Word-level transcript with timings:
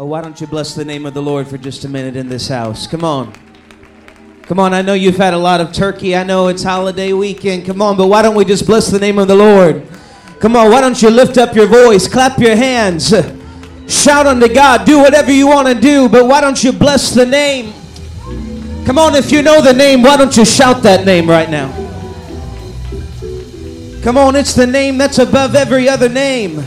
Oh, 0.00 0.06
why 0.06 0.22
don't 0.22 0.40
you 0.40 0.46
bless 0.46 0.74
the 0.74 0.82
name 0.82 1.04
of 1.04 1.12
the 1.12 1.20
Lord 1.20 1.46
for 1.46 1.58
just 1.58 1.84
a 1.84 1.88
minute 1.88 2.16
in 2.16 2.26
this 2.26 2.48
house? 2.48 2.86
Come 2.86 3.04
on. 3.04 3.34
Come 4.44 4.58
on, 4.58 4.72
I 4.72 4.80
know 4.80 4.94
you've 4.94 5.18
had 5.18 5.34
a 5.34 5.38
lot 5.38 5.60
of 5.60 5.74
turkey. 5.74 6.16
I 6.16 6.24
know 6.24 6.48
it's 6.48 6.62
holiday 6.62 7.12
weekend. 7.12 7.66
Come 7.66 7.82
on, 7.82 7.98
but 7.98 8.06
why 8.06 8.22
don't 8.22 8.34
we 8.34 8.46
just 8.46 8.64
bless 8.64 8.88
the 8.88 8.98
name 8.98 9.18
of 9.18 9.28
the 9.28 9.34
Lord? 9.34 9.86
Come 10.40 10.56
on, 10.56 10.70
why 10.70 10.80
don't 10.80 11.02
you 11.02 11.10
lift 11.10 11.36
up 11.36 11.54
your 11.54 11.66
voice, 11.66 12.08
clap 12.08 12.38
your 12.38 12.56
hands, 12.56 13.10
shout 13.88 14.26
unto 14.26 14.48
God, 14.48 14.86
do 14.86 15.00
whatever 15.00 15.32
you 15.32 15.48
want 15.48 15.68
to 15.68 15.74
do, 15.78 16.08
but 16.08 16.26
why 16.26 16.40
don't 16.40 16.64
you 16.64 16.72
bless 16.72 17.12
the 17.12 17.26
name? 17.26 17.74
Come 18.86 18.96
on, 18.96 19.14
if 19.14 19.30
you 19.30 19.42
know 19.42 19.60
the 19.60 19.74
name, 19.74 20.02
why 20.02 20.16
don't 20.16 20.34
you 20.34 20.46
shout 20.46 20.82
that 20.82 21.04
name 21.04 21.28
right 21.28 21.50
now? 21.50 21.70
Come 24.02 24.16
on, 24.16 24.34
it's 24.34 24.54
the 24.54 24.66
name 24.66 24.96
that's 24.96 25.18
above 25.18 25.54
every 25.54 25.90
other 25.90 26.08
name. 26.08 26.64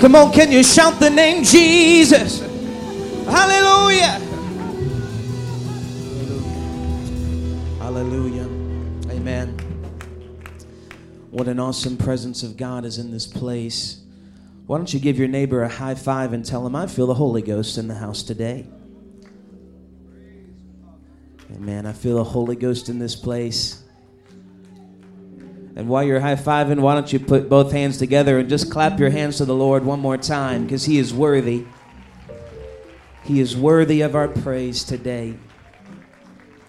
Come 0.00 0.14
on, 0.14 0.32
can 0.32 0.52
you 0.52 0.62
shout 0.62 1.00
the 1.00 1.10
name 1.10 1.42
Jesus? 1.42 2.40
Hallelujah. 3.26 4.20
Hallelujah. 7.78 8.44
Amen. 9.10 9.58
What 11.30 11.48
an 11.48 11.58
awesome 11.58 11.96
presence 11.96 12.42
of 12.42 12.56
God 12.56 12.84
is 12.84 12.98
in 12.98 13.10
this 13.10 13.26
place. 13.26 14.00
Why 14.66 14.76
don't 14.76 14.92
you 14.92 15.00
give 15.00 15.18
your 15.18 15.28
neighbor 15.28 15.62
a 15.62 15.68
high 15.68 15.94
five 15.94 16.32
and 16.32 16.44
tell 16.44 16.66
him, 16.66 16.76
I 16.76 16.86
feel 16.86 17.06
the 17.06 17.14
Holy 17.14 17.42
Ghost 17.42 17.76
in 17.76 17.88
the 17.88 17.94
house 17.94 18.22
today? 18.22 18.66
Amen. 21.50 21.86
I 21.86 21.92
feel 21.92 22.16
the 22.16 22.24
Holy 22.24 22.54
Ghost 22.54 22.88
in 22.88 22.98
this 22.98 23.16
place. 23.16 23.82
And 25.78 25.88
while 25.88 26.02
you're 26.02 26.18
high 26.18 26.34
fiving, 26.34 26.80
why 26.80 26.94
don't 26.94 27.12
you 27.12 27.20
put 27.20 27.48
both 27.48 27.70
hands 27.70 27.98
together 27.98 28.40
and 28.40 28.48
just 28.48 28.68
clap 28.68 28.98
your 28.98 29.10
hands 29.10 29.36
to 29.36 29.44
the 29.44 29.54
Lord 29.54 29.84
one 29.84 30.00
more 30.00 30.16
time 30.16 30.64
because 30.64 30.84
He 30.84 30.98
is 30.98 31.14
worthy. 31.14 31.66
He 33.22 33.38
is 33.38 33.56
worthy 33.56 34.00
of 34.00 34.16
our 34.16 34.26
praise 34.26 34.82
today. 34.82 35.36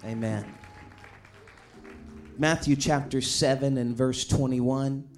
Amen. 0.06 0.46
Matthew 2.38 2.76
chapter 2.76 3.20
7 3.20 3.80
and 3.80 3.98
verse 3.98 4.28
21. 4.28 5.10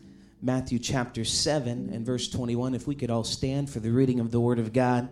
Matthew 0.41 0.79
chapter 0.79 1.25
7 1.25 1.89
and 1.91 2.05
verse 2.05 2.29
21. 2.29 2.73
If 2.73 2.87
we 2.87 2.95
could 2.95 3.09
all 3.09 3.25
stand 3.25 3.69
for 3.69 3.81
the 3.81 3.91
reading 3.91 4.21
of 4.21 4.31
the 4.31 4.39
Word 4.39 4.57
of 4.57 4.71
God. 4.71 5.09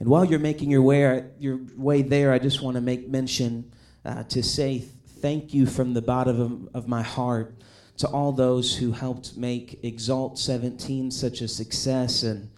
And 0.00 0.08
while 0.08 0.24
you're 0.24 0.38
making 0.38 0.70
your 0.70 0.80
way, 0.80 1.22
your 1.38 1.60
way 1.76 2.00
there, 2.00 2.32
I 2.32 2.38
just 2.38 2.62
want 2.62 2.76
to 2.76 2.80
make 2.80 3.10
mention 3.10 3.70
uh, 4.06 4.22
to 4.22 4.42
say 4.42 4.78
thank 4.78 5.52
you 5.52 5.66
from 5.66 5.92
the 5.92 6.00
bottom 6.00 6.40
of, 6.40 6.84
of 6.84 6.88
my 6.88 7.02
heart 7.02 7.54
to 7.98 8.08
all 8.08 8.32
those 8.32 8.76
who 8.76 8.92
helped 8.92 9.36
make 9.36 9.82
Exalt 9.82 10.38
17 10.38 11.10
such 11.10 11.40
a 11.40 11.48
success. 11.48 12.22
And 12.22 12.50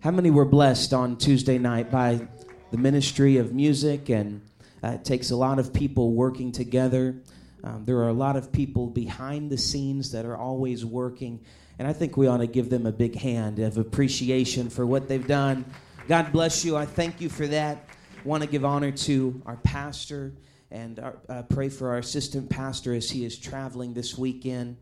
how 0.00 0.10
many 0.10 0.30
were 0.30 0.44
blessed 0.44 0.92
on 0.92 1.16
Tuesday 1.16 1.58
night 1.58 1.90
by 1.90 2.26
the 2.70 2.78
ministry 2.78 3.36
of 3.36 3.54
music? 3.54 4.08
And 4.08 4.42
uh, 4.82 4.88
it 4.88 5.04
takes 5.04 5.30
a 5.30 5.36
lot 5.36 5.58
of 5.58 5.72
people 5.72 6.12
working 6.12 6.50
together. 6.50 7.16
Um, 7.62 7.84
there 7.84 7.98
are 7.98 8.08
a 8.08 8.14
lot 8.14 8.36
of 8.36 8.50
people 8.50 8.86
behind 8.86 9.50
the 9.50 9.58
scenes 9.58 10.10
that 10.12 10.24
are 10.24 10.36
always 10.36 10.84
working. 10.84 11.40
And 11.78 11.86
I 11.86 11.92
think 11.92 12.16
we 12.16 12.26
ought 12.26 12.38
to 12.38 12.46
give 12.46 12.68
them 12.68 12.86
a 12.86 12.92
big 12.92 13.14
hand 13.14 13.58
of 13.58 13.78
appreciation 13.78 14.70
for 14.70 14.86
what 14.86 15.08
they've 15.08 15.26
done. 15.26 15.64
God 16.08 16.32
bless 16.32 16.64
you. 16.64 16.76
I 16.76 16.86
thank 16.86 17.20
you 17.20 17.28
for 17.28 17.46
that. 17.46 17.84
Want 18.24 18.42
to 18.42 18.48
give 18.48 18.64
honor 18.64 18.90
to 18.90 19.40
our 19.46 19.56
pastor 19.58 20.32
and 20.70 21.00
our, 21.00 21.16
uh, 21.28 21.42
pray 21.42 21.68
for 21.68 21.90
our 21.90 21.98
assistant 21.98 22.48
pastor 22.48 22.94
as 22.94 23.10
he 23.10 23.24
is 23.24 23.38
traveling 23.38 23.94
this 23.94 24.16
weekend. 24.16 24.76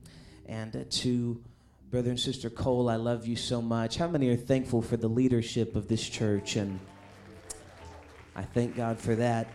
And 0.47 0.75
uh, 0.75 0.81
to 0.91 1.43
brother 1.91 2.11
and 2.11 2.21
sister 2.21 2.51
Cole, 2.51 2.89
I 2.89 2.97
love 2.97 3.27
you 3.27 3.37
so 3.37 3.63
much. 3.63 3.97
How 3.97 4.09
many 4.09 4.29
are 4.29 4.37
thankful 4.37 4.83
for 4.83 4.97
the 4.97 5.09
leadership 5.09 5.77
of 5.77 5.89
this 5.89 6.07
church? 6.07 6.57
And 6.57 6.79
I 8.37 8.43
thank 8.43 8.77
God 8.77 8.99
for 8.99 9.15
that. 9.17 9.49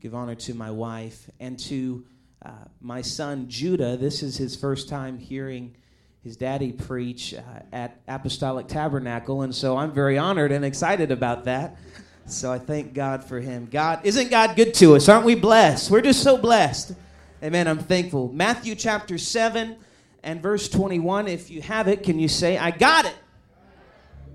Give 0.00 0.14
honor 0.14 0.34
to 0.36 0.54
my 0.54 0.70
wife 0.70 1.28
and 1.40 1.58
to 1.60 2.04
uh, 2.44 2.50
my 2.80 3.02
son 3.02 3.48
Judah. 3.48 3.96
This 3.96 4.22
is 4.22 4.36
his 4.36 4.54
first 4.54 4.88
time 4.88 5.18
hearing 5.18 5.74
his 6.22 6.36
daddy 6.36 6.72
preach 6.72 7.34
uh, 7.34 7.40
at 7.72 8.00
Apostolic 8.06 8.68
Tabernacle, 8.68 9.42
and 9.42 9.54
so 9.54 9.76
I'm 9.76 9.92
very 9.92 10.18
honored 10.18 10.52
and 10.52 10.64
excited 10.64 11.10
about 11.10 11.44
that. 11.44 11.76
So 12.28 12.52
I 12.52 12.58
thank 12.58 12.92
God 12.92 13.24
for 13.24 13.40
him. 13.40 13.68
God, 13.70 14.00
isn't 14.04 14.30
God 14.30 14.54
good 14.54 14.74
to 14.74 14.96
us? 14.96 15.08
Aren't 15.08 15.24
we 15.24 15.34
blessed? 15.34 15.90
We're 15.90 16.02
just 16.02 16.22
so 16.22 16.36
blessed. 16.36 16.92
Amen. 17.42 17.66
I'm 17.66 17.78
thankful. 17.78 18.30
Matthew 18.32 18.74
chapter 18.74 19.16
7 19.16 19.78
and 20.22 20.42
verse 20.42 20.68
21. 20.68 21.26
If 21.26 21.50
you 21.50 21.62
have 21.62 21.88
it, 21.88 22.02
can 22.02 22.18
you 22.18 22.28
say, 22.28 22.58
I 22.58 22.70
got 22.70 23.06
it? 23.06 23.16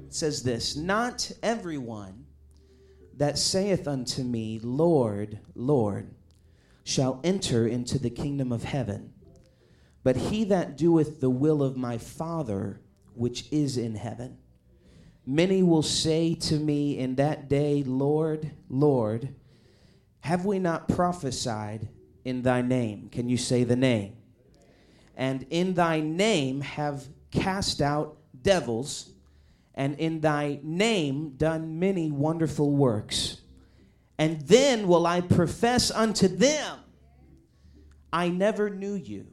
It 0.07 0.13
says 0.13 0.41
this 0.41 0.75
Not 0.75 1.31
everyone 1.43 2.25
that 3.17 3.37
saith 3.37 3.87
unto 3.87 4.23
me, 4.23 4.59
Lord, 4.63 5.37
Lord, 5.53 6.15
shall 6.83 7.21
enter 7.23 7.67
into 7.67 7.99
the 7.99 8.09
kingdom 8.09 8.51
of 8.51 8.63
heaven, 8.63 9.13
but 10.03 10.15
he 10.15 10.45
that 10.45 10.77
doeth 10.77 11.21
the 11.21 11.29
will 11.29 11.61
of 11.61 11.77
my 11.77 11.99
Father 11.99 12.81
which 13.13 13.45
is 13.51 13.77
in 13.77 13.93
heaven. 13.93 14.39
Many 15.25 15.63
will 15.63 15.83
say 15.83 16.35
to 16.35 16.55
me 16.55 16.97
in 16.97 17.15
that 17.15 17.47
day, 17.47 17.83
Lord, 17.83 18.51
Lord, 18.69 19.33
have 20.19 20.45
we 20.45 20.59
not 20.59 20.89
prophesied 20.89 21.87
in 22.25 22.41
thy 22.41 22.61
name? 22.61 23.09
Can 23.09 23.29
you 23.29 23.37
say 23.37 23.63
the 23.63 23.75
name? 23.75 24.17
And 25.15 25.45
in 25.49 25.75
thy 25.75 26.01
name 26.01 26.61
have 26.61 27.07
cast 27.31 27.81
out 27.81 28.17
devils, 28.41 29.11
and 29.75 29.97
in 29.99 30.19
thy 30.19 30.59
name 30.61 31.35
done 31.37 31.79
many 31.79 32.11
wonderful 32.11 32.71
works. 32.71 33.41
And 34.17 34.41
then 34.41 34.87
will 34.87 35.07
I 35.07 35.21
profess 35.21 35.89
unto 35.89 36.27
them, 36.27 36.79
I 38.11 38.29
never 38.29 38.69
knew 38.69 38.93
you. 38.93 39.27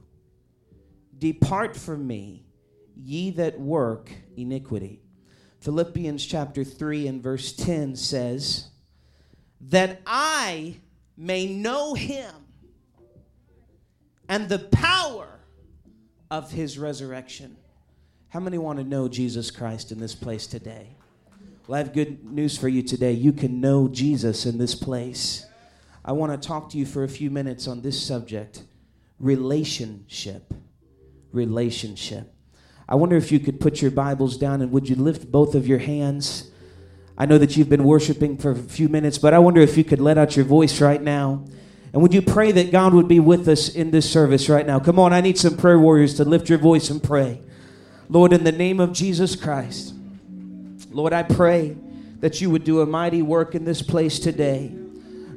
Depart 1.18 1.76
from 1.76 2.06
me, 2.06 2.46
ye 2.96 3.30
that 3.32 3.60
work 3.60 4.10
iniquity. 4.36 5.02
Philippians 5.60 6.25
chapter 6.25 6.65
3 6.65 7.06
and 7.06 7.22
verse 7.22 7.53
10 7.53 7.97
says, 7.97 8.69
That 9.60 10.00
I 10.06 10.76
may 11.16 11.47
know 11.47 11.94
him 11.94 12.34
and 14.28 14.48
the 14.48 14.59
power 14.59 15.41
of 16.31 16.50
his 16.50 16.78
resurrection. 16.78 17.56
How 18.28 18.41
many 18.41 18.59
want 18.59 18.78
to 18.78 18.84
know 18.84 19.09
Jesus 19.09 19.50
Christ 19.50 19.93
in 19.93 19.98
this 19.98 20.15
place 20.15 20.47
today? 20.47 20.97
Well, 21.66 21.77
I 21.77 21.78
have 21.82 21.92
good 21.92 22.25
news 22.25 22.56
for 22.56 22.69
you 22.69 22.82
today. 22.82 23.12
You 23.12 23.32
can 23.32 23.60
know 23.60 23.88
Jesus 23.88 24.47
in 24.47 24.56
this 24.56 24.75
place. 24.75 25.47
I 26.04 26.12
want 26.12 26.41
to 26.41 26.48
talk 26.48 26.71
to 26.71 26.78
you 26.78 26.87
for 26.87 27.04
a 27.04 27.09
few 27.09 27.31
minutes 27.31 27.69
on 27.69 27.82
this 27.82 28.00
subject 28.00 28.62
relationship. 29.19 30.54
Relationship. 31.32 32.32
I 32.90 32.96
wonder 32.96 33.16
if 33.16 33.30
you 33.30 33.38
could 33.38 33.60
put 33.60 33.80
your 33.80 33.92
Bibles 33.92 34.36
down 34.36 34.60
and 34.60 34.72
would 34.72 34.88
you 34.88 34.96
lift 34.96 35.30
both 35.30 35.54
of 35.54 35.64
your 35.68 35.78
hands? 35.78 36.50
I 37.16 37.24
know 37.24 37.38
that 37.38 37.56
you've 37.56 37.68
been 37.68 37.84
worshiping 37.84 38.36
for 38.36 38.50
a 38.50 38.56
few 38.56 38.88
minutes, 38.88 39.16
but 39.16 39.32
I 39.32 39.38
wonder 39.38 39.60
if 39.60 39.78
you 39.78 39.84
could 39.84 40.00
let 40.00 40.18
out 40.18 40.34
your 40.34 40.44
voice 40.44 40.80
right 40.80 41.00
now. 41.00 41.44
And 41.92 42.02
would 42.02 42.12
you 42.12 42.20
pray 42.20 42.50
that 42.50 42.72
God 42.72 42.92
would 42.92 43.06
be 43.06 43.20
with 43.20 43.46
us 43.46 43.68
in 43.68 43.92
this 43.92 44.10
service 44.10 44.48
right 44.48 44.66
now? 44.66 44.80
Come 44.80 44.98
on, 44.98 45.12
I 45.12 45.20
need 45.20 45.38
some 45.38 45.56
prayer 45.56 45.78
warriors 45.78 46.14
to 46.14 46.24
lift 46.24 46.48
your 46.48 46.58
voice 46.58 46.90
and 46.90 47.00
pray. 47.00 47.40
Lord, 48.08 48.32
in 48.32 48.42
the 48.42 48.50
name 48.50 48.80
of 48.80 48.92
Jesus 48.92 49.36
Christ, 49.36 49.94
Lord, 50.90 51.12
I 51.12 51.22
pray 51.22 51.76
that 52.18 52.40
you 52.40 52.50
would 52.50 52.64
do 52.64 52.80
a 52.80 52.86
mighty 52.86 53.22
work 53.22 53.54
in 53.54 53.64
this 53.64 53.82
place 53.82 54.18
today. 54.18 54.74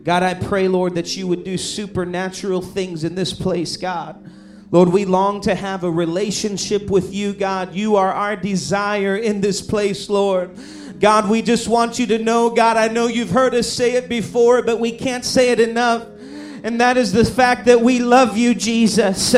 God, 0.03 0.24
I 0.24 0.34
pray, 0.34 0.68
Lord, 0.68 0.96
that 0.96 1.16
you 1.16 1.28
would 1.28 1.44
do 1.44 1.59
supernatural 1.59 2.63
things 2.63 3.03
in 3.03 3.13
this 3.13 3.31
place, 3.31 3.78
God. 3.78 4.31
Lord, 4.74 4.90
we 4.90 5.06
long 5.06 5.40
to 5.42 5.54
have 5.54 5.84
a 5.84 5.92
relationship 5.92 6.90
with 6.90 7.14
you, 7.14 7.34
God. 7.34 7.76
You 7.76 7.96
are 7.96 8.12
our 8.12 8.36
desire 8.36 9.16
in 9.16 9.40
this 9.40 9.62
place, 9.62 10.10
Lord. 10.10 10.58
God, 11.00 11.30
we 11.30 11.44
just 11.44 11.68
want 11.68 12.00
you 12.00 12.08
to 12.08 12.18
know, 12.18 12.50
God, 12.50 12.75
I 12.75 12.88
know 12.88 13.06
you've 13.06 13.30
heard 13.30 13.54
us 13.54 13.72
say 13.72 13.92
it 13.92 14.10
before, 14.10 14.64
but 14.64 14.80
we 14.80 14.92
can't 14.92 15.24
say 15.24 15.52
it 15.52 15.60
enough. 15.60 16.08
And 16.64 16.81
that 16.81 16.98
is 16.98 17.12
the 17.12 17.24
fact 17.24 17.66
that 17.66 17.81
we 17.81 18.00
love 18.00 18.36
you, 18.36 18.56
Jesus. 18.56 19.36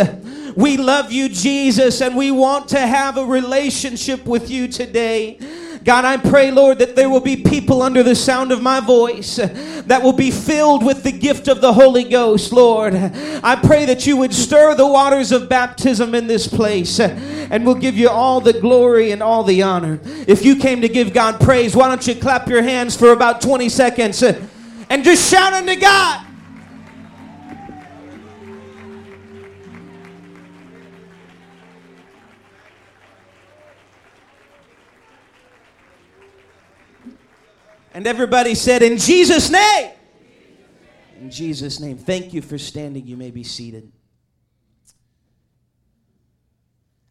We 0.56 0.78
love 0.78 1.12
you, 1.12 1.28
Jesus, 1.28 2.00
and 2.00 2.16
we 2.16 2.32
want 2.32 2.70
to 2.70 2.80
have 2.80 3.18
a 3.18 3.26
relationship 3.26 4.26
with 4.26 4.50
you 4.50 4.70
today. 4.70 5.38
God, 5.86 6.04
I 6.04 6.18
pray, 6.18 6.50
Lord, 6.50 6.80
that 6.80 6.96
there 6.96 7.12
will 7.12 7.22
be 7.22 7.38
people 7.38 7.84
under 7.84 8.02
the 8.02 8.16
sound 8.16 8.52
of 8.52 8.60
my 8.60 8.80
voice 8.80 9.36
that 9.36 10.02
will 10.02 10.14
be 10.14 10.32
filled 10.32 10.84
with 10.84 11.04
the 11.04 11.12
gift 11.12 11.48
of 11.48 11.62
the 11.62 11.72
Holy 11.74 12.04
Ghost, 12.04 12.52
Lord. 12.52 12.96
I 12.96 13.56
pray 13.56 13.86
that 13.86 14.08
you 14.08 14.18
would 14.18 14.34
stir 14.34 14.74
the 14.74 14.88
waters 14.88 15.32
of 15.32 15.48
baptism 15.48 16.16
in 16.16 16.26
this 16.26 16.48
place 16.48 17.00
and 17.00 17.64
we'll 17.64 17.76
give 17.76 17.96
you 17.96 18.10
all 18.10 18.42
the 18.42 18.54
glory 18.54 19.12
and 19.12 19.22
all 19.22 19.44
the 19.44 19.62
honor. 19.62 20.00
If 20.28 20.44
you 20.44 20.56
came 20.56 20.82
to 20.82 20.90
give 20.90 21.14
God 21.14 21.40
praise, 21.40 21.76
why 21.76 21.88
don't 21.88 22.08
you 22.08 22.16
clap 22.16 22.48
your 22.48 22.64
hands 22.64 22.98
for 22.98 23.12
about 23.12 23.40
20 23.42 23.70
seconds 23.70 24.24
and 24.24 25.04
just 25.04 25.30
shout 25.30 25.54
unto 25.54 25.80
God? 25.80 26.26
And 37.96 38.06
everybody 38.08 38.56
said, 38.56 38.84
In 38.84 38.98
Jesus' 38.98 39.50
name. 39.50 39.92
In 41.22 41.32
Jesus' 41.32 41.80
name. 41.80 41.98
Thank 41.98 42.34
you 42.34 42.42
for 42.42 42.58
standing. 42.58 43.08
You 43.08 43.16
may 43.16 43.32
be 43.32 43.42
seated. 43.42 43.90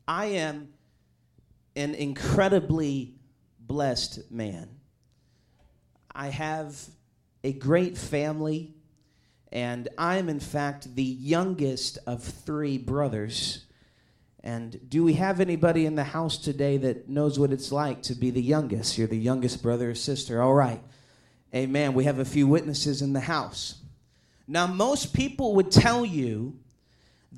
I 0.06 0.26
am 0.26 0.68
an 1.74 1.94
incredibly 1.94 3.14
blessed 3.58 4.30
man. 4.30 4.68
I 6.14 6.28
have 6.28 6.78
a 7.42 7.54
great 7.54 7.96
family, 7.96 8.74
and 9.50 9.88
I'm, 9.96 10.28
in 10.28 10.38
fact, 10.38 10.94
the 10.94 11.02
youngest 11.02 11.96
of 12.06 12.22
three 12.22 12.76
brothers. 12.76 13.64
And 14.44 14.78
do 14.90 15.02
we 15.02 15.14
have 15.14 15.40
anybody 15.40 15.86
in 15.86 15.94
the 15.94 16.04
house 16.04 16.36
today 16.36 16.76
that 16.76 17.08
knows 17.08 17.38
what 17.38 17.50
it's 17.50 17.72
like 17.72 18.02
to 18.02 18.14
be 18.14 18.30
the 18.30 18.42
youngest? 18.42 18.98
You're 18.98 19.06
the 19.06 19.16
youngest 19.16 19.62
brother 19.62 19.90
or 19.90 19.94
sister. 19.94 20.42
All 20.42 20.52
right. 20.52 20.82
Amen. 21.54 21.94
We 21.94 22.04
have 22.04 22.18
a 22.18 22.26
few 22.26 22.46
witnesses 22.46 23.00
in 23.00 23.14
the 23.14 23.20
house. 23.20 23.76
Now, 24.46 24.66
most 24.66 25.14
people 25.14 25.54
would 25.54 25.70
tell 25.70 26.04
you 26.04 26.58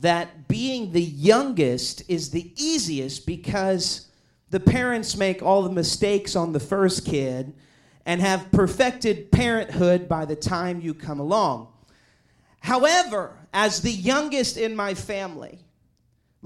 that 0.00 0.48
being 0.48 0.90
the 0.90 1.02
youngest 1.02 2.02
is 2.10 2.30
the 2.30 2.52
easiest 2.56 3.24
because 3.24 4.08
the 4.50 4.58
parents 4.58 5.16
make 5.16 5.44
all 5.44 5.62
the 5.62 5.70
mistakes 5.70 6.34
on 6.34 6.52
the 6.52 6.60
first 6.60 7.06
kid 7.06 7.54
and 8.04 8.20
have 8.20 8.50
perfected 8.50 9.30
parenthood 9.30 10.08
by 10.08 10.24
the 10.24 10.34
time 10.34 10.80
you 10.80 10.92
come 10.92 11.20
along. 11.20 11.68
However, 12.58 13.36
as 13.54 13.82
the 13.82 13.92
youngest 13.92 14.56
in 14.56 14.74
my 14.74 14.94
family, 14.94 15.60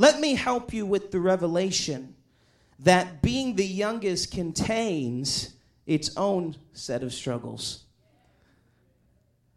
let 0.00 0.18
me 0.18 0.34
help 0.34 0.72
you 0.72 0.86
with 0.86 1.10
the 1.10 1.20
revelation 1.20 2.14
that 2.78 3.20
being 3.20 3.56
the 3.56 3.66
youngest 3.66 4.32
contains 4.32 5.54
its 5.84 6.16
own 6.16 6.56
set 6.72 7.02
of 7.02 7.12
struggles. 7.12 7.84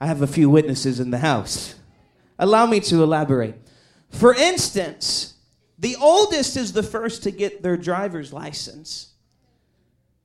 I 0.02 0.08
have 0.08 0.22
a 0.22 0.28
few 0.28 0.50
witnesses 0.50 1.00
in 1.00 1.12
the 1.12 1.20
house. 1.20 1.76
Allow 2.38 2.66
me 2.66 2.82
to 2.82 3.02
elaborate. 3.02 3.56
For 4.10 4.36
instance, 4.36 5.36
the 5.80 5.96
oldest 5.96 6.58
is 6.58 6.74
the 6.74 6.84
first 6.84 7.24
to 7.24 7.32
get 7.32 7.64
their 7.64 7.78
driver's 7.78 8.34
license. 8.34 9.14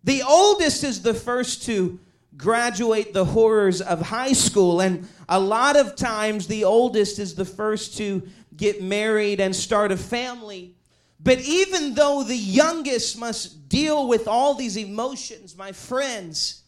The 0.03 0.25
oldest 0.25 0.83
is 0.83 1.03
the 1.03 1.15
first 1.15 1.63
to 1.67 2.01
graduate 2.37 3.13
the 3.13 3.25
horrors 3.25 3.81
of 3.81 4.01
high 4.01 4.33
school. 4.33 4.81
And 4.81 5.09
a 5.29 5.39
lot 5.39 5.77
of 5.77 5.95
times, 5.95 6.49
the 6.49 6.65
oldest 6.65 7.19
is 7.21 7.37
the 7.37 7.45
first 7.45 7.97
to 7.99 8.23
get 8.59 8.83
married 8.83 9.41
and 9.41 9.57
start 9.57 9.91
a 9.91 9.97
family. 9.97 10.75
But 11.19 11.41
even 11.41 11.95
though 11.95 12.23
the 12.23 12.37
youngest 12.37 13.19
must 13.19 13.69
deal 13.69 14.07
with 14.07 14.29
all 14.29 14.55
these 14.55 14.77
emotions, 14.77 15.57
my 15.57 15.73
friends, 15.73 16.63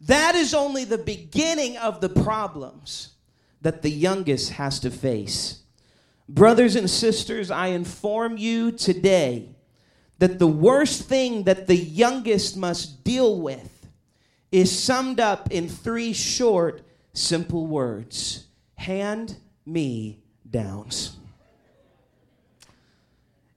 that 0.00 0.34
is 0.34 0.54
only 0.54 0.84
the 0.84 0.98
beginning 0.98 1.76
of 1.76 2.00
the 2.00 2.08
problems 2.08 3.10
that 3.60 3.82
the 3.82 3.90
youngest 3.90 4.52
has 4.52 4.80
to 4.80 4.90
face. 4.90 5.60
Brothers 6.28 6.76
and 6.76 6.88
sisters, 6.88 7.50
I 7.50 7.68
inform 7.68 8.36
you 8.36 8.72
today 8.72 9.50
that 10.18 10.38
the 10.38 10.46
worst 10.46 11.02
thing 11.08 11.44
that 11.44 11.66
the 11.66 11.76
youngest 11.76 12.56
must 12.56 13.04
deal 13.04 13.40
with 13.40 13.86
is 14.50 14.76
summed 14.76 15.20
up 15.20 15.50
in 15.50 15.68
three 15.68 16.12
short, 16.12 16.82
simple 17.12 17.66
words 17.66 18.46
hand 18.74 19.36
me 19.64 20.18
downs. 20.48 21.16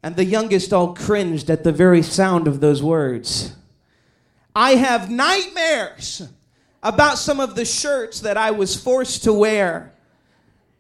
And 0.06 0.16
the 0.16 0.24
youngest 0.24 0.72
all 0.72 0.94
cringed 0.94 1.50
at 1.50 1.64
the 1.64 1.72
very 1.72 2.04
sound 2.04 2.48
of 2.48 2.60
those 2.60 2.84
words. 2.84 3.56
I 4.56 4.76
have 4.76 5.10
nightmares 5.10 6.22
about 6.84 7.18
some 7.18 7.40
of 7.40 7.56
the 7.56 7.66
shirts 7.66 8.20
that 8.20 8.38
I 8.38 8.52
was 8.52 8.76
forced 8.76 9.24
to 9.24 9.34
wear 9.34 9.96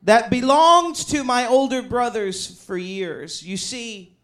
that 0.03 0.29
belonged 0.29 0.97
to 1.07 1.23
my 1.23 1.47
older 1.47 1.81
brothers 1.81 2.63
for 2.65 2.77
years. 2.77 3.41
You 3.41 3.57
see, 3.57 4.15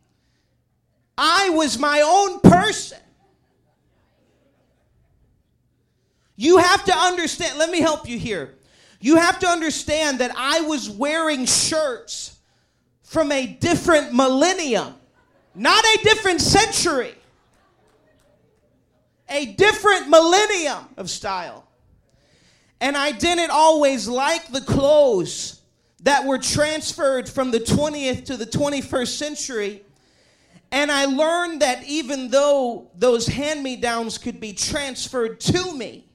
I 1.17 1.49
was 1.49 1.79
my 1.79 2.01
own 2.05 2.39
person. 2.39 2.99
You 6.35 6.59
have 6.59 6.85
to 6.85 6.95
understand, 6.95 7.57
let 7.57 7.71
me 7.71 7.81
help 7.81 8.07
you 8.07 8.19
here. 8.19 8.53
You 8.99 9.15
have 9.15 9.39
to 9.39 9.47
understand 9.47 10.19
that 10.19 10.31
I 10.37 10.61
was 10.61 10.91
wearing 10.91 11.47
shirts 11.47 12.37
from 13.11 13.29
a 13.33 13.45
different 13.45 14.13
millennium, 14.13 14.93
not 15.53 15.83
a 15.83 15.99
different 16.01 16.39
century, 16.39 17.13
a 19.27 19.47
different 19.47 20.07
millennium 20.07 20.85
of 20.95 21.09
style. 21.09 21.67
And 22.79 22.95
I 22.95 23.11
didn't 23.11 23.51
always 23.51 24.07
like 24.07 24.53
the 24.53 24.61
clothes 24.61 25.59
that 26.03 26.25
were 26.25 26.37
transferred 26.37 27.27
from 27.27 27.51
the 27.51 27.59
20th 27.59 28.23
to 28.27 28.37
the 28.37 28.45
21st 28.45 29.17
century. 29.17 29.83
And 30.71 30.89
I 30.89 31.03
learned 31.03 31.61
that 31.61 31.83
even 31.83 32.29
though 32.29 32.91
those 32.95 33.27
hand 33.27 33.61
me 33.61 33.75
downs 33.75 34.17
could 34.17 34.39
be 34.39 34.53
transferred 34.53 35.41
to 35.41 35.73
me, 35.75 36.07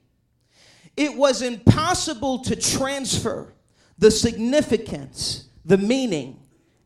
it 0.96 1.14
was 1.14 1.42
impossible 1.42 2.38
to 2.44 2.56
transfer 2.56 3.52
the 3.98 4.10
significance, 4.10 5.44
the 5.66 5.76
meaning, 5.76 6.40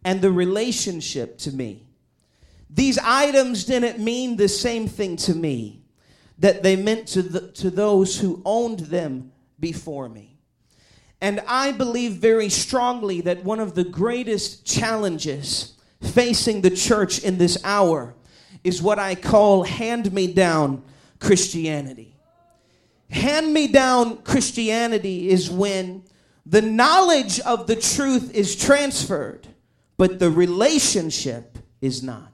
and 0.05 0.21
the 0.21 0.33
relationship 0.33 1.39
to 1.39 1.53
me. 1.53 1.87
These 2.69 2.99
items 2.99 3.65
didn't 3.65 3.99
mean 3.99 4.37
the 4.37 4.49
same 4.49 4.87
thing 4.87 5.17
to 5.17 5.35
me 5.35 5.83
that 6.39 6.63
they 6.63 6.77
meant 6.77 7.09
to, 7.09 7.23
the, 7.23 7.49
to 7.53 7.71
those 7.71 8.19
who 8.19 8.41
owned 8.45 8.81
them 8.81 9.33
before 9.59 10.09
me. 10.09 10.39
And 11.21 11.41
I 11.47 11.73
believe 11.73 12.13
very 12.13 12.49
strongly 12.49 13.21
that 13.23 13.45
one 13.45 13.61
of 13.61 13.75
the 13.75 13.85
greatest 13.85 14.65
challenges 14.65 15.75
facing 16.01 16.63
the 16.63 16.71
church 16.71 17.19
in 17.19 17.37
this 17.37 17.63
hour 17.63 18.15
is 18.65 18.81
what 18.81 18.99
I 18.99 19.15
call 19.15 19.65
hand 19.65 20.13
me 20.13 20.33
down 20.33 20.83
Christianity. 21.19 22.15
Hand 23.11 23.53
me 23.53 23.67
down 23.67 24.19
Christianity 24.19 25.29
is 25.29 25.51
when 25.51 26.05
the 26.47 26.63
knowledge 26.63 27.41
of 27.41 27.67
the 27.67 27.77
truth 27.77 28.35
is 28.35 28.57
transferred 28.57 29.47
but 30.01 30.19
the 30.19 30.31
relationship 30.31 31.59
is 31.83 32.03
not. 32.03 32.33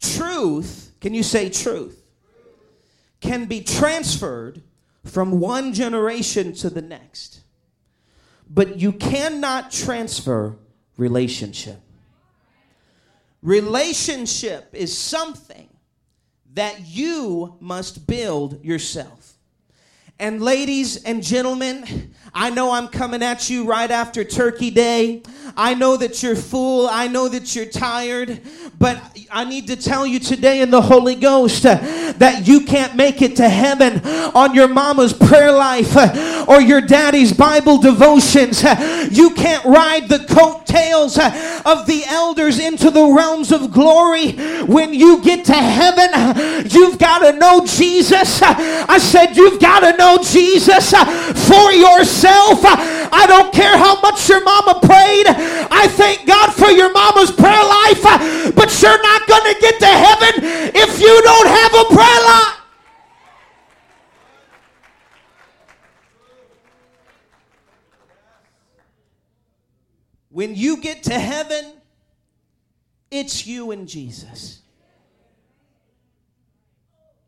Truth, 0.00 0.94
can 1.00 1.14
you 1.14 1.22
say 1.22 1.48
truth? 1.48 2.02
Can 3.20 3.44
be 3.44 3.60
transferred 3.60 4.62
from 5.04 5.38
one 5.38 5.72
generation 5.72 6.54
to 6.54 6.70
the 6.70 6.82
next, 6.82 7.42
but 8.50 8.80
you 8.80 8.90
cannot 8.90 9.70
transfer 9.70 10.56
relationship. 10.96 11.80
Relationship 13.42 14.70
is 14.72 14.98
something 14.98 15.68
that 16.54 16.80
you 16.88 17.54
must 17.60 18.08
build 18.08 18.64
yourself. 18.64 19.17
And 20.20 20.42
ladies 20.42 21.04
and 21.04 21.22
gentlemen, 21.22 22.12
I 22.34 22.50
know 22.50 22.72
I'm 22.72 22.88
coming 22.88 23.22
at 23.22 23.48
you 23.48 23.64
right 23.64 23.88
after 23.88 24.24
Turkey 24.24 24.68
Day. 24.68 25.22
I 25.56 25.74
know 25.74 25.96
that 25.96 26.24
you're 26.24 26.34
full. 26.34 26.88
I 26.88 27.06
know 27.06 27.28
that 27.28 27.54
you're 27.54 27.66
tired. 27.66 28.40
But 28.80 29.00
I 29.30 29.44
need 29.44 29.68
to 29.68 29.76
tell 29.76 30.04
you 30.04 30.18
today 30.18 30.60
in 30.60 30.72
the 30.72 30.82
Holy 30.82 31.14
Ghost 31.14 31.62
that 32.18 32.46
you 32.46 32.60
can't 32.60 32.96
make 32.96 33.22
it 33.22 33.36
to 33.36 33.48
heaven 33.48 34.00
on 34.34 34.54
your 34.54 34.68
mama's 34.68 35.12
prayer 35.12 35.52
life 35.52 35.96
uh, 35.96 36.44
or 36.48 36.60
your 36.60 36.80
daddy's 36.80 37.32
Bible 37.32 37.78
devotions. 37.78 38.62
Uh, 38.64 39.08
you 39.10 39.30
can't 39.30 39.64
ride 39.64 40.08
the 40.08 40.20
coattails 40.20 41.18
uh, 41.18 41.62
of 41.64 41.86
the 41.86 42.04
elders 42.06 42.58
into 42.58 42.90
the 42.90 43.04
realms 43.04 43.52
of 43.52 43.72
glory. 43.72 44.32
When 44.64 44.92
you 44.92 45.22
get 45.22 45.44
to 45.46 45.54
heaven, 45.54 46.66
you've 46.70 46.98
got 46.98 47.20
to 47.20 47.38
know 47.38 47.64
Jesus. 47.64 48.42
I 48.42 48.98
said, 48.98 49.36
You've 49.36 49.60
got 49.60 49.80
to 49.80 49.96
know 49.96 50.18
Jesus 50.22 50.90
for 50.90 51.72
yourself. 51.72 52.62
I 53.12 53.26
don't 53.26 53.52
care 53.52 53.76
how 53.76 54.00
much 54.00 54.28
your 54.28 54.42
mama 54.42 54.80
prayed. 54.80 55.26
I 55.26 55.88
thank 55.88 56.26
God 56.26 56.52
for 56.52 56.70
your 56.70 56.92
mama's 56.92 57.30
prayer 57.30 57.64
life, 57.64 58.02
but 58.54 58.82
you're 58.82 59.02
not 59.02 59.26
going 59.26 59.54
to 59.54 59.60
get 59.60 59.78
to 59.80 59.86
heaven 59.86 60.44
if 60.74 61.00
you 61.00 61.22
don't 61.22 61.48
have 61.48 61.74
a 61.74 61.84
prayer 61.94 62.22
life. 62.24 62.54
When 70.30 70.54
you 70.54 70.76
get 70.76 71.02
to 71.04 71.14
heaven, 71.14 71.72
it's 73.10 73.46
you 73.46 73.72
and 73.72 73.88
Jesus. 73.88 74.60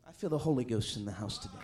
I 0.07 0.11
feel 0.13 0.29
the 0.29 0.37
Holy 0.37 0.63
Ghost 0.63 0.95
in 0.95 1.05
the 1.05 1.11
house 1.11 1.37
today. 1.39 1.57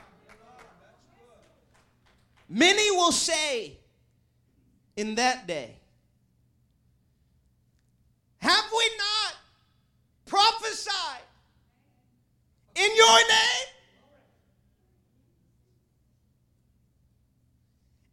Many 2.50 2.92
will 2.92 3.12
say 3.12 3.78
in 4.98 5.16
that 5.16 5.48
day. 5.48 5.76
Have 8.40 8.66
we 8.76 8.90
not 8.98 9.36
prophesied 10.26 11.22
in 12.76 12.96
your 12.96 13.18
name? 13.18 13.68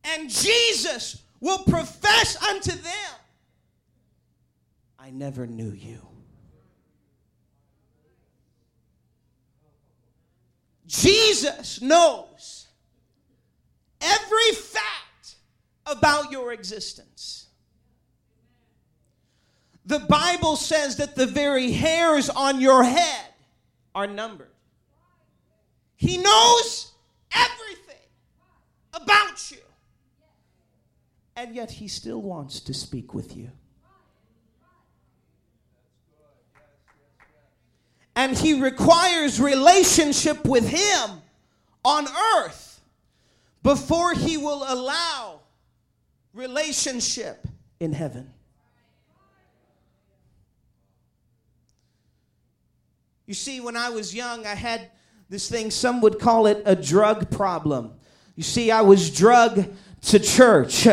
And 0.05 0.31
Jesus 0.31 1.23
will 1.41 1.59
profess 1.65 2.41
unto 2.43 2.71
them, 2.71 3.15
I 4.99 5.11
never 5.11 5.47
knew 5.47 5.71
you. 5.71 6.01
Jesus 10.87 11.81
knows 11.81 12.64
about 15.97 16.31
your 16.31 16.53
existence. 16.53 17.47
The 19.87 19.99
Bible 19.99 20.57
says 20.57 20.97
that 20.97 21.15
the 21.15 21.27
very 21.27 21.73
hairs 21.73 22.31
on 22.31 22.61
your 22.61 22.85
head 22.85 23.27
are 23.95 24.07
numbered. 24.07 24.51
He 25.97 26.19
knows 26.19 26.93
everything 27.35 28.09
about 28.93 29.51
you. 29.51 29.59
And 31.37 31.55
yet, 31.55 31.71
He 31.71 31.89
still 31.89 32.23
wants 32.23 32.61
to 32.61 32.75
speak 32.75 33.13
with 33.13 33.37
you. 33.37 33.51
And 38.17 38.37
He 38.37 38.61
requires 38.61 39.41
relationship 39.41 40.45
with 40.47 40.69
Him 40.69 41.23
on 41.85 42.07
earth 42.37 42.81
before 43.63 44.15
He 44.15 44.37
will 44.37 44.65
allow 44.67 45.41
relationship 46.35 47.47
in 47.81 47.93
heaven. 47.93 48.31
You 53.27 53.35
see, 53.35 53.61
when 53.61 53.77
I 53.77 53.89
was 53.89 54.15
young, 54.15 54.45
I 54.45 54.55
had 54.55 54.91
this 55.31 55.49
thing, 55.49 55.71
some 55.71 56.03
would 56.03 56.19
call 56.19 56.47
it 56.47 56.63
a 56.67 56.77
drug 56.77 57.31
problem. 57.31 57.93
You 58.37 58.43
see, 58.43 58.71
I 58.71 58.83
was 58.83 59.11
drug 59.11 59.73
to 60.03 60.19
church. 60.19 60.87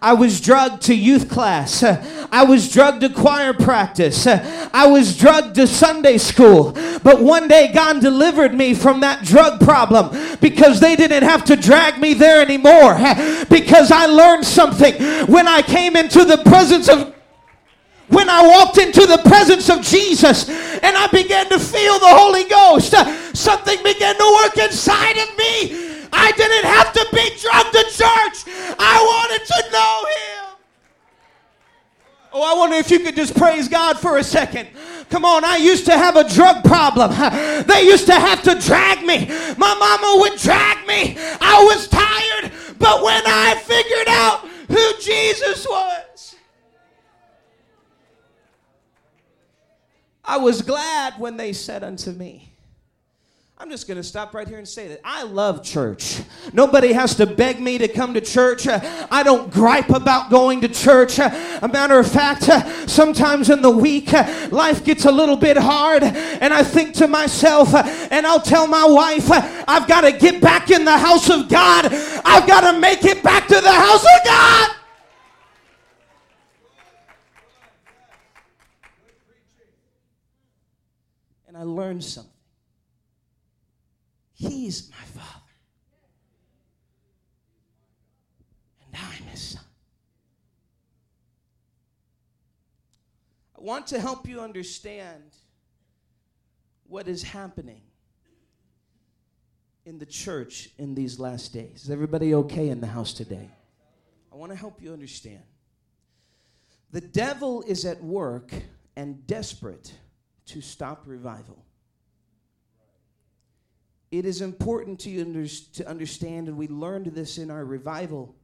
I 0.00 0.12
was 0.14 0.40
drugged 0.40 0.82
to 0.82 0.94
youth 0.94 1.28
class. 1.28 1.82
I 1.82 2.44
was 2.44 2.70
drugged 2.70 3.00
to 3.00 3.08
choir 3.08 3.52
practice. 3.52 4.26
I 4.26 4.86
was 4.86 5.16
drugged 5.16 5.56
to 5.56 5.66
Sunday 5.66 6.18
school. 6.18 6.72
But 7.02 7.20
one 7.20 7.48
day 7.48 7.72
God 7.72 8.00
delivered 8.00 8.54
me 8.54 8.74
from 8.74 9.00
that 9.00 9.24
drug 9.24 9.60
problem 9.60 10.36
because 10.40 10.78
they 10.78 10.94
didn't 10.94 11.24
have 11.24 11.44
to 11.46 11.56
drag 11.56 12.00
me 12.00 12.14
there 12.14 12.40
anymore. 12.40 12.94
Because 13.50 13.90
I 13.90 14.06
learned 14.06 14.44
something 14.44 14.94
when 15.26 15.48
I 15.48 15.62
came 15.62 15.96
into 15.96 16.24
the 16.24 16.38
presence 16.44 16.88
of 16.88 17.14
when 18.08 18.30
I 18.30 18.46
walked 18.46 18.78
into 18.78 19.04
the 19.04 19.18
presence 19.18 19.68
of 19.68 19.82
Jesus 19.82 20.48
and 20.48 20.96
I 20.96 21.08
began 21.08 21.46
to 21.50 21.58
feel 21.58 21.98
the 21.98 22.08
Holy 22.08 22.44
Ghost, 22.44 22.94
something 23.36 23.82
began 23.82 24.16
to 24.16 24.40
work 24.42 24.56
inside 24.56 25.18
of 25.18 25.36
me. 25.36 25.88
I 26.10 26.32
didn't 26.32 26.47
Wonder 32.68 32.80
if 32.80 32.90
you 32.90 33.00
could 33.00 33.16
just 33.16 33.34
praise 33.34 33.66
God 33.66 33.98
for 33.98 34.18
a 34.18 34.22
second. 34.22 34.68
Come 35.08 35.24
on, 35.24 35.42
I 35.42 35.56
used 35.56 35.86
to 35.86 35.92
have 35.92 36.16
a 36.16 36.28
drug 36.28 36.62
problem. 36.64 37.10
They 37.66 37.84
used 37.84 38.04
to 38.08 38.12
have 38.12 38.42
to 38.42 38.56
drag 38.56 39.06
me. 39.06 39.26
My 39.56 39.74
mama 39.74 40.20
would 40.20 40.38
drag 40.38 40.86
me. 40.86 41.16
I 41.40 41.64
was 41.64 41.88
tired. 41.88 42.52
But 42.78 43.02
when 43.02 43.22
I 43.24 43.54
figured 43.64 44.08
out 44.08 44.46
who 44.68 45.00
Jesus 45.00 45.66
was, 45.66 46.36
I 50.22 50.36
was 50.36 50.60
glad 50.60 51.14
when 51.18 51.38
they 51.38 51.54
said 51.54 51.82
unto 51.82 52.10
me, 52.10 52.52
I'm 53.60 53.70
just 53.70 53.88
going 53.88 53.96
to 53.96 54.04
stop 54.04 54.34
right 54.34 54.46
here 54.46 54.58
and 54.58 54.68
say 54.68 54.86
that 54.86 55.00
I 55.02 55.24
love 55.24 55.64
church. 55.64 56.20
Nobody 56.52 56.92
has 56.92 57.16
to 57.16 57.26
beg 57.26 57.60
me 57.60 57.76
to 57.78 57.88
come 57.88 58.14
to 58.14 58.20
church. 58.20 58.68
I 58.68 59.24
don't 59.24 59.52
gripe 59.52 59.90
about 59.90 60.30
going 60.30 60.60
to 60.60 60.68
church. 60.68 61.18
A 61.18 61.68
matter 61.72 61.98
of 61.98 62.08
fact, 62.08 62.44
sometimes 62.88 63.50
in 63.50 63.60
the 63.60 63.70
week, 63.70 64.12
life 64.52 64.84
gets 64.84 65.06
a 65.06 65.10
little 65.10 65.36
bit 65.36 65.56
hard, 65.56 66.04
and 66.04 66.54
I 66.54 66.62
think 66.62 66.94
to 66.94 67.08
myself, 67.08 67.74
and 67.74 68.24
I'll 68.28 68.40
tell 68.40 68.68
my 68.68 68.86
wife, 68.86 69.28
I've 69.28 69.88
got 69.88 70.02
to 70.02 70.12
get 70.12 70.40
back 70.40 70.70
in 70.70 70.84
the 70.84 70.96
house 70.96 71.28
of 71.28 71.48
God. 71.48 71.86
I've 72.24 72.46
got 72.46 72.72
to 72.72 72.78
make 72.78 73.04
it 73.04 73.24
back 73.24 73.48
to 73.48 73.60
the 73.60 73.72
house 73.72 74.04
of 74.04 74.24
God. 74.24 74.70
And 81.48 81.56
I 81.56 81.64
learned 81.64 82.04
something. 82.04 82.37
He's 84.38 84.88
my 84.90 85.20
father. 85.20 85.44
And 88.86 88.94
I'm 88.94 89.24
his 89.24 89.40
son. 89.40 89.62
I 93.56 93.60
want 93.60 93.88
to 93.88 94.00
help 94.00 94.28
you 94.28 94.40
understand 94.40 95.24
what 96.86 97.08
is 97.08 97.24
happening 97.24 97.82
in 99.84 99.98
the 99.98 100.06
church 100.06 100.70
in 100.78 100.94
these 100.94 101.18
last 101.18 101.52
days. 101.52 101.82
Is 101.84 101.90
everybody 101.90 102.32
okay 102.34 102.68
in 102.68 102.80
the 102.80 102.86
house 102.86 103.12
today? 103.12 103.50
I 104.32 104.36
want 104.36 104.52
to 104.52 104.56
help 104.56 104.80
you 104.80 104.92
understand. 104.92 105.42
The 106.92 107.00
devil 107.00 107.62
is 107.62 107.84
at 107.84 108.00
work 108.04 108.52
and 108.94 109.26
desperate 109.26 109.92
to 110.46 110.60
stop 110.60 111.02
revival. 111.06 111.64
It 114.10 114.24
is 114.24 114.40
important 114.40 115.00
to, 115.00 115.20
under, 115.20 115.46
to 115.46 115.88
understand, 115.88 116.48
and 116.48 116.56
we 116.56 116.68
learned 116.68 117.06
this 117.06 117.36
in 117.36 117.50
our 117.50 117.64
revival 117.64 118.34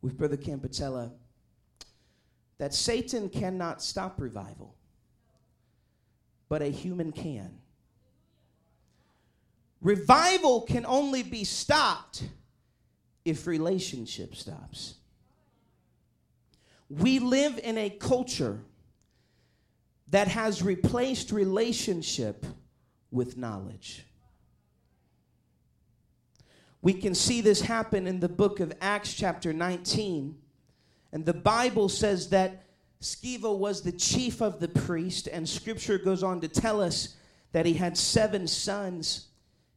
with 0.00 0.16
Brother 0.16 0.36
Campatella, 0.36 1.12
that 2.58 2.72
Satan 2.72 3.28
cannot 3.28 3.82
stop 3.82 4.20
revival, 4.20 4.74
but 6.48 6.62
a 6.62 6.68
human 6.68 7.12
can. 7.12 7.58
Revival 9.82 10.62
can 10.62 10.86
only 10.86 11.22
be 11.22 11.44
stopped 11.44 12.24
if 13.26 13.46
relationship 13.46 14.34
stops. 14.34 14.94
We 16.88 17.18
live 17.18 17.60
in 17.62 17.76
a 17.76 17.90
culture 17.90 18.60
that 20.08 20.28
has 20.28 20.62
replaced 20.62 21.32
relationship 21.32 22.46
with 23.10 23.36
knowledge. 23.36 24.05
We 26.86 26.94
can 26.94 27.16
see 27.16 27.40
this 27.40 27.62
happen 27.62 28.06
in 28.06 28.20
the 28.20 28.28
book 28.28 28.60
of 28.60 28.72
Acts, 28.80 29.12
chapter 29.12 29.52
19. 29.52 30.36
And 31.10 31.26
the 31.26 31.34
Bible 31.34 31.88
says 31.88 32.28
that 32.28 32.62
Sceva 33.02 33.58
was 33.58 33.82
the 33.82 33.90
chief 33.90 34.40
of 34.40 34.60
the 34.60 34.68
priest, 34.68 35.26
and 35.26 35.48
scripture 35.48 35.98
goes 35.98 36.22
on 36.22 36.40
to 36.42 36.46
tell 36.46 36.80
us 36.80 37.16
that 37.50 37.66
he 37.66 37.72
had 37.72 37.98
seven 37.98 38.46
sons, 38.46 39.26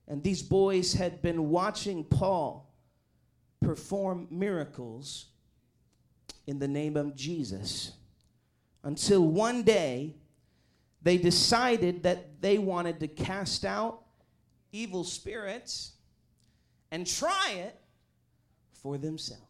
and 0.08 0.22
these 0.22 0.44
boys 0.44 0.94
had 0.94 1.20
been 1.20 1.50
watching 1.50 2.04
Paul 2.04 2.72
perform 3.60 4.28
miracles 4.30 5.30
in 6.46 6.60
the 6.60 6.68
name 6.68 6.96
of 6.96 7.16
Jesus 7.16 7.94
until 8.84 9.26
one 9.26 9.64
day 9.64 10.14
they 11.02 11.18
decided 11.18 12.04
that 12.04 12.40
they 12.40 12.60
wanted 12.60 13.00
to 13.00 13.08
cast 13.08 13.66
out 13.66 14.04
evil 14.72 15.04
spirits 15.04 15.94
and 16.92 17.06
try 17.06 17.52
it 17.52 17.80
for 18.72 18.98
themselves. 18.98 19.44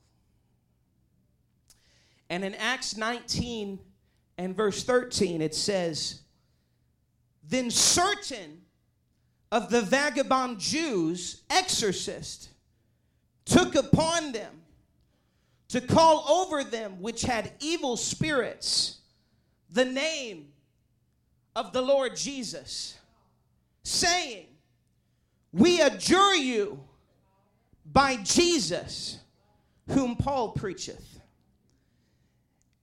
And 2.29 2.43
in 2.43 2.53
Acts 2.55 2.95
19 2.95 3.79
and 4.37 4.55
verse 4.55 4.83
13, 4.83 5.41
it 5.41 5.55
says, 5.55 6.21
Then 7.43 7.71
certain 7.71 8.61
of 9.51 9.69
the 9.69 9.81
vagabond 9.81 10.59
Jews, 10.59 11.41
exorcists, 11.49 12.49
took 13.45 13.73
upon 13.75 14.31
them 14.31 14.61
to 15.69 15.81
call 15.81 16.25
over 16.29 16.63
them 16.63 17.01
which 17.01 17.23
had 17.23 17.51
evil 17.59 17.97
spirits 17.97 18.99
the 19.71 19.85
name 19.85 20.47
of 21.55 21.73
the 21.73 21.81
Lord 21.81 22.15
Jesus, 22.15 22.97
saying, 23.83 24.47
We 25.51 25.81
adjure 25.81 26.35
you 26.35 26.83
by 27.91 28.17
Jesus, 28.17 29.19
whom 29.87 30.15
Paul 30.15 30.53
preacheth. 30.53 31.19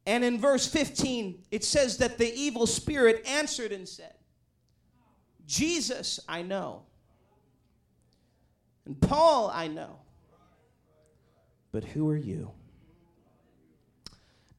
And 0.06 0.25
in 0.25 0.38
verse 0.38 0.66
15, 0.66 1.42
it 1.50 1.64
says 1.64 1.98
that 1.98 2.18
the 2.18 2.32
evil 2.32 2.66
spirit 2.66 3.25
answered 3.26 3.72
and 3.72 3.88
said, 3.88 4.14
Jesus 5.46 6.20
I 6.28 6.42
know, 6.42 6.82
and 8.84 9.00
Paul 9.00 9.50
I 9.52 9.68
know, 9.68 9.98
but 11.72 11.84
who 11.84 12.08
are 12.08 12.16
you? 12.16 12.50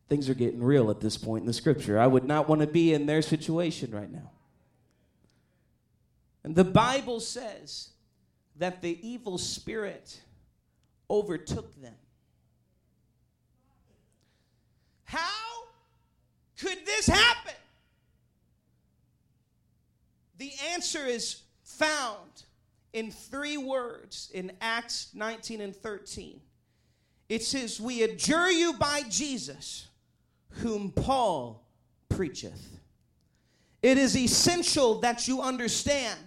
Things 0.10 0.30
are 0.30 0.34
getting 0.34 0.64
real 0.64 0.90
at 0.90 1.02
this 1.02 1.18
point 1.18 1.42
in 1.42 1.48
the 1.48 1.54
scripture. 1.54 2.00
I 2.00 2.08
would 2.08 2.24
not 2.24 2.48
want 2.48 2.62
to 2.62 2.68
be 2.68 2.94
in 2.94 3.06
their 3.06 3.22
situation 3.22 3.92
right 3.92 4.12
now. 4.12 4.32
And 6.44 6.56
the 6.56 6.64
Bible 6.64 7.20
says 7.20 7.90
that 8.56 8.82
the 8.82 8.98
evil 9.06 9.38
spirit 9.38 10.22
overtook 11.10 11.80
them. 11.82 11.96
How 15.06 15.64
could 16.60 16.86
this 16.86 17.08
happen? 17.08 17.54
The 20.38 20.52
answer 20.74 21.06
is 21.06 21.42
found 21.64 22.44
in 22.94 23.12
three 23.12 23.58
words 23.58 24.30
in 24.34 24.52
Acts 24.62 25.10
19 25.14 25.62
and 25.62 25.76
13. 25.76 26.40
It 27.30 27.44
says, 27.44 27.80
We 27.80 28.04
adjure 28.04 28.50
you 28.50 28.74
by 28.74 29.04
Jesus, 29.10 29.88
whom 30.50 30.92
Paul 30.92 31.64
preacheth. 32.10 32.80
It 33.82 33.98
is 33.98 34.18
essential 34.18 35.00
that 35.02 35.28
you 35.28 35.42
understand 35.42 36.20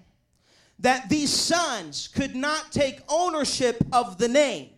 that 0.80 1.08
these 1.08 1.32
sons 1.32 2.08
could 2.08 2.34
not 2.34 2.72
take 2.72 3.00
ownership 3.08 3.82
of 3.92 4.18
the 4.18 4.28
name 4.28 4.70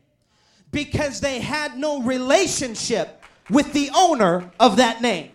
because 0.70 1.20
they 1.20 1.40
had 1.40 1.78
no 1.78 2.02
relationship 2.02 3.22
with 3.50 3.72
the 3.72 3.90
owner 3.94 4.50
of 4.58 4.76
that 4.76 5.00
name. 5.00 5.30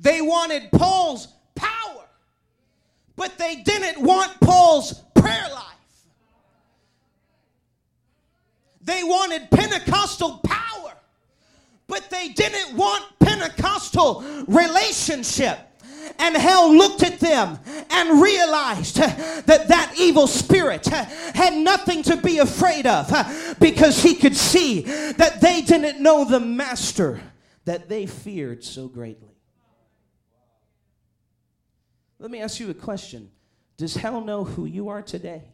They 0.00 0.20
wanted 0.20 0.70
Paul's 0.70 1.28
power, 1.54 2.04
but 3.16 3.36
they 3.36 3.56
didn't 3.56 4.02
want 4.02 4.38
Paul's 4.40 4.94
prayer 5.14 5.48
life. 5.52 5.64
They 8.82 9.02
wanted 9.02 9.50
Pentecostal 9.50 10.38
power, 10.44 10.92
but 11.86 12.08
they 12.10 12.28
didn't 12.28 12.76
want 12.76 13.04
Pentecostal 13.18 14.22
relationship. 14.46 15.69
And 16.18 16.36
hell 16.36 16.74
looked 16.74 17.02
at 17.02 17.20
them 17.20 17.58
and 17.90 18.22
realized 18.22 18.96
that 18.96 19.68
that 19.68 19.94
evil 19.98 20.26
spirit 20.26 20.86
had 20.86 21.54
nothing 21.54 22.02
to 22.04 22.16
be 22.16 22.38
afraid 22.38 22.86
of 22.86 23.56
because 23.60 24.02
he 24.02 24.14
could 24.14 24.36
see 24.36 24.82
that 24.82 25.40
they 25.40 25.62
didn't 25.62 26.00
know 26.00 26.24
the 26.24 26.40
master 26.40 27.20
that 27.64 27.88
they 27.88 28.06
feared 28.06 28.64
so 28.64 28.88
greatly. 28.88 29.28
Let 32.18 32.30
me 32.30 32.40
ask 32.40 32.60
you 32.60 32.68
a 32.70 32.74
question 32.74 33.30
Does 33.76 33.94
hell 33.94 34.20
know 34.20 34.44
who 34.44 34.66
you 34.66 34.88
are 34.88 35.02
today? 35.02 35.44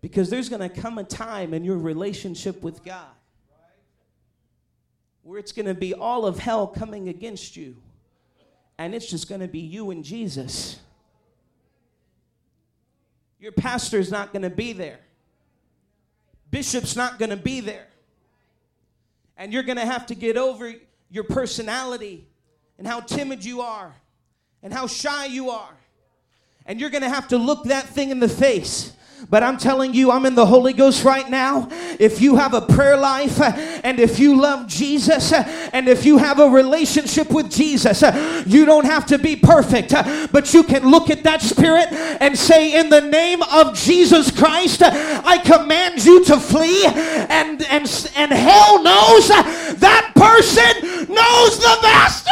Because 0.00 0.30
there's 0.30 0.48
going 0.48 0.68
to 0.68 0.68
come 0.68 0.98
a 0.98 1.04
time 1.04 1.52
in 1.52 1.64
your 1.64 1.78
relationship 1.78 2.62
with 2.62 2.84
God 2.84 3.17
where 5.28 5.38
it's 5.38 5.52
going 5.52 5.66
to 5.66 5.74
be 5.74 5.92
all 5.92 6.24
of 6.24 6.38
hell 6.38 6.66
coming 6.66 7.10
against 7.10 7.54
you, 7.54 7.76
and 8.78 8.94
it's 8.94 9.04
just 9.04 9.28
going 9.28 9.42
to 9.42 9.46
be 9.46 9.58
you 9.58 9.90
and 9.90 10.02
Jesus. 10.02 10.78
Your 13.38 13.52
pastor's 13.52 14.10
not 14.10 14.32
going 14.32 14.40
to 14.40 14.50
be 14.50 14.72
there, 14.72 15.00
bishop's 16.50 16.96
not 16.96 17.18
going 17.18 17.28
to 17.28 17.36
be 17.36 17.60
there. 17.60 17.88
And 19.36 19.52
you're 19.52 19.64
going 19.64 19.76
to 19.76 19.84
have 19.84 20.06
to 20.06 20.14
get 20.14 20.38
over 20.38 20.72
your 21.10 21.24
personality 21.24 22.26
and 22.78 22.86
how 22.86 23.00
timid 23.00 23.44
you 23.44 23.60
are 23.60 23.94
and 24.62 24.72
how 24.72 24.86
shy 24.86 25.26
you 25.26 25.50
are. 25.50 25.76
And 26.64 26.80
you're 26.80 26.90
going 26.90 27.02
to 27.02 27.08
have 27.10 27.28
to 27.28 27.36
look 27.36 27.64
that 27.64 27.84
thing 27.84 28.08
in 28.08 28.18
the 28.18 28.30
face 28.30 28.94
but 29.30 29.42
I'm 29.42 29.58
telling 29.58 29.94
you, 29.94 30.10
I'm 30.10 30.26
in 30.26 30.34
the 30.34 30.46
Holy 30.46 30.72
Ghost 30.72 31.04
right 31.04 31.28
now. 31.28 31.68
If 31.98 32.20
you 32.20 32.36
have 32.36 32.54
a 32.54 32.60
prayer 32.60 32.96
life 32.96 33.40
uh, 33.40 33.52
and 33.84 33.98
if 33.98 34.18
you 34.18 34.40
love 34.40 34.66
Jesus 34.68 35.32
uh, 35.32 35.42
and 35.72 35.88
if 35.88 36.04
you 36.04 36.18
have 36.18 36.38
a 36.38 36.48
relationship 36.48 37.30
with 37.30 37.50
Jesus, 37.50 38.02
uh, 38.02 38.44
you 38.46 38.64
don't 38.64 38.84
have 38.84 39.06
to 39.06 39.18
be 39.18 39.36
perfect, 39.36 39.92
but 40.32 40.54
you 40.54 40.62
can 40.62 40.88
look 40.88 41.10
at 41.10 41.22
that 41.24 41.42
spirit 41.42 41.92
and 41.92 42.38
say, 42.38 42.78
In 42.78 42.88
the 42.88 43.00
name 43.00 43.42
of 43.42 43.74
Jesus 43.74 44.30
Christ, 44.30 44.82
I 44.82 45.38
command 45.38 46.04
you 46.04 46.24
to 46.26 46.38
flee. 46.38 46.86
And, 46.86 47.62
and, 47.62 48.10
and 48.16 48.32
hell 48.32 48.82
knows 48.82 49.28
that 49.28 50.12
person 50.14 51.06
knows 51.08 51.58
the 51.58 51.78
master. 51.82 52.30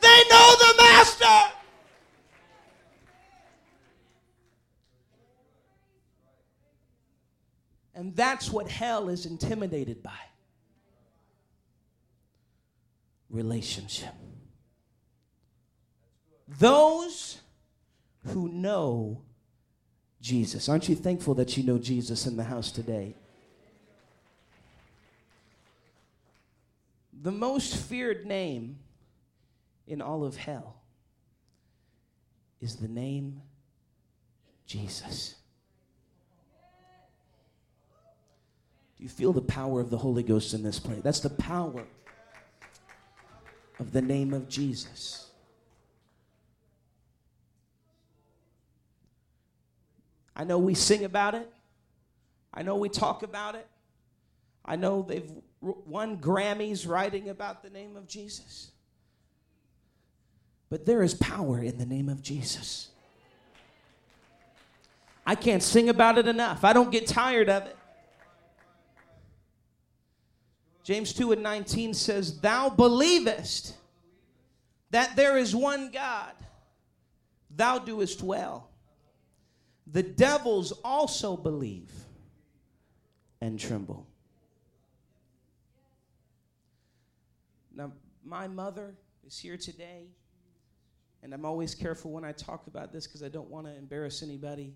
They 0.00 0.22
know 0.30 0.54
the 0.58 0.74
master. 0.78 1.53
And 8.04 8.14
that's 8.14 8.50
what 8.50 8.68
hell 8.68 9.08
is 9.08 9.24
intimidated 9.24 10.02
by 10.02 10.10
relationship. 13.30 14.12
Those 16.46 17.40
who 18.26 18.50
know 18.50 19.22
Jesus. 20.20 20.68
Aren't 20.68 20.86
you 20.90 20.94
thankful 20.94 21.32
that 21.36 21.56
you 21.56 21.62
know 21.62 21.78
Jesus 21.78 22.26
in 22.26 22.36
the 22.36 22.44
house 22.44 22.70
today? 22.70 23.14
The 27.22 27.32
most 27.32 27.74
feared 27.74 28.26
name 28.26 28.80
in 29.86 30.02
all 30.02 30.24
of 30.24 30.36
hell 30.36 30.76
is 32.60 32.76
the 32.76 32.88
name 32.88 33.40
Jesus. 34.66 35.36
You 39.04 39.10
feel 39.10 39.34
the 39.34 39.42
power 39.42 39.82
of 39.82 39.90
the 39.90 39.98
Holy 39.98 40.22
Ghost 40.22 40.54
in 40.54 40.62
this 40.62 40.78
place? 40.80 41.00
That's 41.02 41.20
the 41.20 41.28
power 41.28 41.84
of 43.78 43.92
the 43.92 44.00
name 44.00 44.32
of 44.32 44.48
Jesus. 44.48 45.26
I 50.34 50.44
know 50.44 50.56
we 50.56 50.72
sing 50.72 51.04
about 51.04 51.34
it. 51.34 51.52
I 52.54 52.62
know 52.62 52.76
we 52.76 52.88
talk 52.88 53.22
about 53.22 53.56
it. 53.56 53.66
I 54.64 54.76
know 54.76 55.02
they've 55.02 55.30
won 55.60 56.16
Grammys 56.16 56.88
writing 56.88 57.28
about 57.28 57.62
the 57.62 57.68
name 57.68 57.96
of 57.96 58.06
Jesus. 58.06 58.70
But 60.70 60.86
there 60.86 61.02
is 61.02 61.12
power 61.12 61.58
in 61.62 61.76
the 61.76 61.84
name 61.84 62.08
of 62.08 62.22
Jesus. 62.22 62.88
I 65.26 65.34
can't 65.34 65.62
sing 65.62 65.90
about 65.90 66.16
it 66.16 66.26
enough. 66.26 66.64
I 66.64 66.72
don't 66.72 66.90
get 66.90 67.06
tired 67.06 67.50
of 67.50 67.66
it. 67.66 67.76
James 70.84 71.14
2 71.14 71.32
and 71.32 71.42
19 71.42 71.94
says, 71.94 72.40
Thou 72.40 72.68
believest 72.68 73.74
that 74.90 75.16
there 75.16 75.38
is 75.38 75.56
one 75.56 75.90
God, 75.90 76.34
thou 77.50 77.78
doest 77.78 78.22
well. 78.22 78.68
The 79.86 80.02
devils 80.02 80.72
also 80.84 81.36
believe 81.36 81.90
and 83.40 83.58
tremble. 83.58 84.06
Now, 87.74 87.92
my 88.24 88.46
mother 88.46 88.94
is 89.26 89.38
here 89.38 89.56
today, 89.56 90.08
and 91.22 91.32
I'm 91.32 91.46
always 91.46 91.74
careful 91.74 92.10
when 92.10 92.24
I 92.24 92.32
talk 92.32 92.66
about 92.66 92.92
this 92.92 93.06
because 93.06 93.22
I 93.22 93.28
don't 93.28 93.48
want 93.48 93.66
to 93.66 93.74
embarrass 93.74 94.22
anybody. 94.22 94.74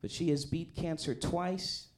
But 0.00 0.10
she 0.10 0.30
has 0.30 0.44
beat 0.44 0.74
cancer 0.74 1.14
twice 1.14 1.88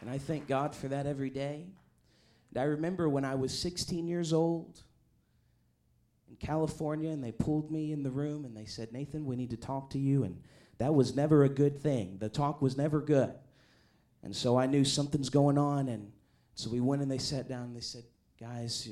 And 0.00 0.08
I 0.08 0.18
thank 0.18 0.46
God 0.46 0.74
for 0.74 0.88
that 0.88 1.06
every 1.06 1.30
day. 1.30 1.66
And 2.50 2.62
I 2.62 2.66
remember 2.66 3.08
when 3.08 3.24
I 3.24 3.34
was 3.34 3.56
16 3.56 4.06
years 4.08 4.32
old 4.32 4.82
in 6.28 6.36
California, 6.36 7.10
and 7.10 7.22
they 7.22 7.32
pulled 7.32 7.70
me 7.70 7.92
in 7.92 8.02
the 8.02 8.10
room 8.10 8.44
and 8.44 8.56
they 8.56 8.64
said, 8.64 8.92
Nathan, 8.92 9.26
we 9.26 9.36
need 9.36 9.50
to 9.50 9.56
talk 9.56 9.90
to 9.90 9.98
you. 9.98 10.24
And 10.24 10.40
that 10.78 10.94
was 10.94 11.14
never 11.14 11.44
a 11.44 11.48
good 11.48 11.80
thing. 11.80 12.16
The 12.18 12.28
talk 12.28 12.62
was 12.62 12.76
never 12.76 13.00
good. 13.00 13.34
And 14.22 14.34
so 14.34 14.58
I 14.58 14.66
knew 14.66 14.84
something's 14.84 15.30
going 15.30 15.58
on. 15.58 15.88
And 15.88 16.10
so 16.54 16.70
we 16.70 16.80
went 16.80 17.02
and 17.02 17.10
they 17.10 17.18
sat 17.18 17.48
down 17.48 17.64
and 17.64 17.76
they 17.76 17.80
said, 17.80 18.04
Guys, 18.38 18.88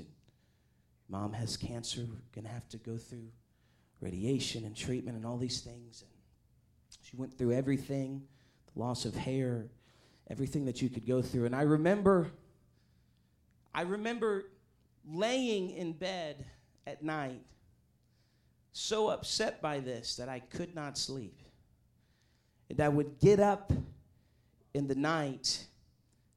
mom 1.09 1.33
has 1.33 1.57
cancer. 1.57 2.03
We're 2.03 2.21
going 2.35 2.45
to 2.45 2.53
have 2.53 2.69
to 2.69 2.77
go 2.77 2.99
through 2.99 3.29
radiation 4.01 4.65
and 4.65 4.77
treatment 4.77 5.17
and 5.17 5.25
all 5.25 5.39
these 5.39 5.61
things. 5.61 6.03
And 6.03 6.11
she 7.03 7.17
went 7.17 7.37
through 7.37 7.53
everything 7.53 8.23
the 8.75 8.81
loss 8.81 9.05
of 9.05 9.15
hair, 9.15 9.69
everything 10.31 10.67
that 10.67 10.83
you 10.83 10.89
could 10.89 11.07
go 11.07 11.23
through. 11.23 11.47
And 11.47 11.55
I 11.57 11.63
remember, 11.63 12.31
I 13.75 13.83
remember 13.83 14.45
laying 15.11 15.71
in 15.71 15.93
bed 15.93 16.45
at 16.87 17.03
night, 17.03 17.43
so 18.73 19.09
upset 19.09 19.61
by 19.63 19.81
this 19.81 20.17
that 20.17 20.29
I 20.29 20.41
could 20.41 20.75
not 20.75 20.99
sleep. 20.99 21.41
And 22.71 22.81
I 22.81 22.89
would 22.89 23.19
get 23.19 23.41
up 23.41 23.73
in 24.75 24.87
the 24.87 24.95
night, 24.95 25.67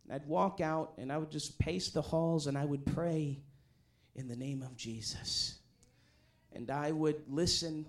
and 0.05 0.13
I'd 0.13 0.25
walk 0.25 0.61
out, 0.61 0.93
and 0.97 1.11
I 1.11 1.17
would 1.17 1.31
just 1.31 1.59
pace 1.59 1.89
the 1.89 2.01
halls, 2.01 2.47
and 2.47 2.57
I 2.57 2.65
would 2.65 2.85
pray 2.85 3.39
in 4.15 4.27
the 4.27 4.35
name 4.35 4.61
of 4.61 4.75
Jesus. 4.77 5.59
And 6.53 6.71
I 6.71 6.91
would 6.91 7.23
listen 7.29 7.85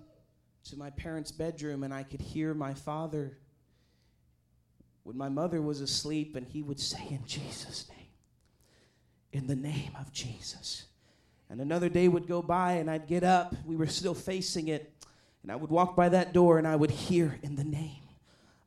to 0.65 0.77
my 0.77 0.89
parents' 0.89 1.31
bedroom, 1.31 1.83
and 1.83 1.93
I 1.93 2.03
could 2.03 2.21
hear 2.21 2.53
my 2.53 2.73
father 2.73 3.37
when 5.03 5.17
my 5.17 5.29
mother 5.29 5.61
was 5.61 5.81
asleep 5.81 6.35
and 6.35 6.47
he 6.47 6.61
would 6.61 6.79
say, 6.79 7.05
In 7.09 7.25
Jesus' 7.25 7.89
name, 7.89 8.07
in 9.31 9.47
the 9.47 9.55
name 9.55 9.91
of 9.99 10.11
Jesus. 10.11 10.85
And 11.49 11.61
another 11.61 11.89
day 11.89 12.07
would 12.07 12.27
go 12.27 12.41
by, 12.41 12.73
and 12.73 12.89
I'd 12.89 13.07
get 13.07 13.23
up. 13.23 13.53
We 13.65 13.75
were 13.75 13.87
still 13.87 14.15
facing 14.15 14.69
it. 14.69 14.91
And 15.43 15.51
I 15.51 15.55
would 15.55 15.69
walk 15.69 15.95
by 15.95 16.09
that 16.09 16.33
door, 16.33 16.57
and 16.57 16.67
I 16.67 16.75
would 16.75 16.91
hear, 16.91 17.37
In 17.43 17.55
the 17.55 17.63
name 17.63 18.01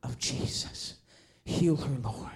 of 0.03 0.19
Jesus, 0.19 0.95
heal 1.45 1.77
her, 1.77 1.97
Lord. 2.03 2.31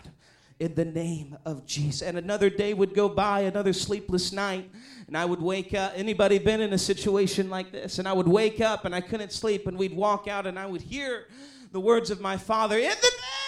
In 0.58 0.74
the 0.74 0.84
name 0.84 1.36
of 1.44 1.66
Jesus. 1.66 2.02
And 2.02 2.18
another 2.18 2.50
day 2.50 2.74
would 2.74 2.94
go 2.94 3.08
by, 3.08 3.40
another 3.40 3.72
sleepless 3.72 4.32
night, 4.32 4.70
and 5.06 5.16
I 5.16 5.24
would 5.24 5.40
wake 5.40 5.74
up. 5.74 5.92
Anybody 5.94 6.38
been 6.38 6.60
in 6.60 6.72
a 6.72 6.78
situation 6.78 7.48
like 7.48 7.72
this? 7.72 7.98
And 7.98 8.06
I 8.06 8.12
would 8.12 8.28
wake 8.28 8.60
up 8.60 8.84
and 8.84 8.94
I 8.94 9.00
couldn't 9.00 9.32
sleep, 9.32 9.66
and 9.66 9.78
we'd 9.78 9.94
walk 9.94 10.26
out, 10.28 10.46
and 10.46 10.58
I 10.58 10.66
would 10.66 10.82
hear 10.82 11.28
the 11.72 11.80
words 11.80 12.10
of 12.10 12.20
my 12.20 12.36
father, 12.36 12.76
In 12.76 12.82
the 12.82 12.86
name 12.88 13.39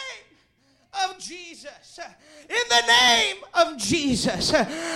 of 1.09 1.19
Jesus 1.19 1.99
in 2.49 2.69
the 2.69 2.87
name 2.87 3.37
of 3.55 3.77
Jesus. 3.79 4.53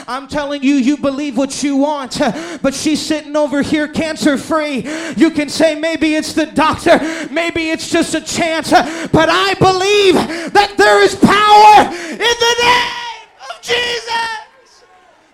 I'm 0.06 0.28
telling 0.28 0.62
you, 0.62 0.74
you 0.74 0.96
believe 0.96 1.36
what 1.36 1.62
you 1.62 1.76
want, 1.76 2.18
but 2.62 2.74
she's 2.74 3.00
sitting 3.00 3.36
over 3.36 3.62
here 3.62 3.88
cancer 3.88 4.36
free. 4.36 4.86
You 5.16 5.30
can 5.30 5.48
say 5.48 5.74
maybe 5.74 6.14
it's 6.14 6.32
the 6.34 6.46
doctor, 6.46 6.98
maybe 7.30 7.70
it's 7.70 7.90
just 7.90 8.14
a 8.14 8.20
chance, 8.20 8.70
but 8.70 9.28
I 9.30 9.54
believe 9.54 10.14
that 10.52 10.74
there 10.76 11.02
is 11.02 11.14
power 11.14 11.94
in 12.12 12.18
the 12.18 12.54
name 12.62 13.28
of 13.50 13.62
Jesus. 13.62 14.84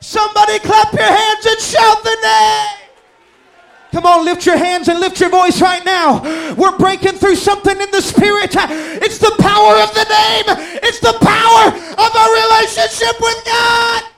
Somebody 0.01 0.59
clap 0.61 0.93
your 0.93 1.03
hands 1.03 1.47
and 1.47 1.61
shout 1.61 2.03
the 2.05 2.17
name. 2.23 2.82
Come 3.93 4.07
on, 4.07 4.25
lift 4.25 4.47
your 4.47 4.57
hands 4.57 4.89
and 4.89 4.99
lift 4.99 5.21
your 5.21 5.29
voice 5.29 5.61
right 5.61 5.85
now. 5.85 6.55
We're 6.55 6.77
breaking 6.79 7.13
through 7.13 7.37
something 7.37 7.79
in 7.79 7.91
the 7.91 8.01
spirit. 8.01 8.57
It's 8.57 9.19
the 9.19 9.35
power 9.39 9.77
of 9.77 9.95
the 9.95 10.05
name, 10.09 10.45
it's 10.83 11.01
the 11.01 11.13
power 11.21 11.69
of 11.69 12.11
a 12.17 12.27
relationship 12.41 13.21
with 13.21 13.45
God. 13.45 14.12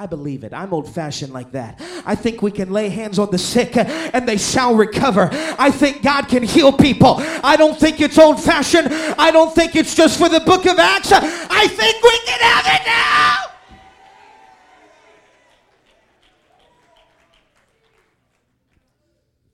I 0.00 0.06
believe 0.06 0.44
it. 0.44 0.54
I'm 0.54 0.72
old 0.72 0.88
fashioned 0.88 1.34
like 1.34 1.52
that. 1.52 1.78
I 2.06 2.14
think 2.14 2.40
we 2.40 2.50
can 2.50 2.70
lay 2.72 2.88
hands 2.88 3.18
on 3.18 3.30
the 3.30 3.36
sick 3.36 3.76
and 3.76 4.26
they 4.26 4.38
shall 4.38 4.74
recover. 4.74 5.28
I 5.30 5.70
think 5.70 6.02
God 6.02 6.26
can 6.26 6.42
heal 6.42 6.72
people. 6.72 7.16
I 7.18 7.54
don't 7.58 7.78
think 7.78 8.00
it's 8.00 8.18
old 8.18 8.42
fashioned. 8.42 8.88
I 9.18 9.30
don't 9.30 9.54
think 9.54 9.76
it's 9.76 9.94
just 9.94 10.18
for 10.18 10.30
the 10.30 10.40
book 10.40 10.64
of 10.64 10.78
Acts. 10.78 11.12
I 11.12 11.66
think 11.66 12.02
we 12.02 12.18
can 12.24 12.40
have 12.40 12.64
it 12.66 12.86
now. 12.86 13.36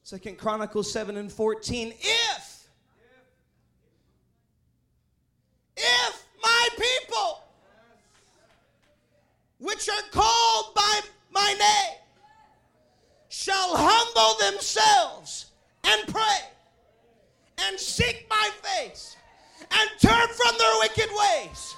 Second 0.05 0.39
Chronicles 0.39 0.93
7 0.93 1.17
and 1.17 1.33
14. 1.33 1.93
If, 1.99 2.69
if 5.77 6.25
my 6.41 6.69
people 6.79 7.43
which 9.67 9.89
are 9.89 10.09
called 10.13 10.75
by 10.77 11.01
my 11.33 11.53
name 11.59 11.99
shall 13.29 13.73
humble 13.75 14.53
themselves 14.53 15.47
and 15.83 16.07
pray 16.07 16.39
and 17.59 17.79
seek 17.79 18.27
my 18.31 18.49
face 18.63 19.17
and 19.73 19.91
turn 20.01 20.29
from 20.29 20.57
their 20.57 20.79
wicked 20.79 21.11
ways, 21.11 21.75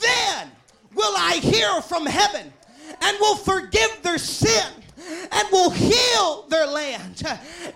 then 0.00 0.48
will 0.94 1.14
I 1.16 1.40
hear 1.42 1.82
from 1.82 2.06
heaven 2.06 2.52
and 3.00 3.16
will 3.18 3.36
forgive 3.36 4.00
their 4.04 4.18
sin 4.18 4.83
and 5.32 5.48
will 5.50 5.70
heal 5.70 6.46
their 6.48 6.66
land. 6.66 7.22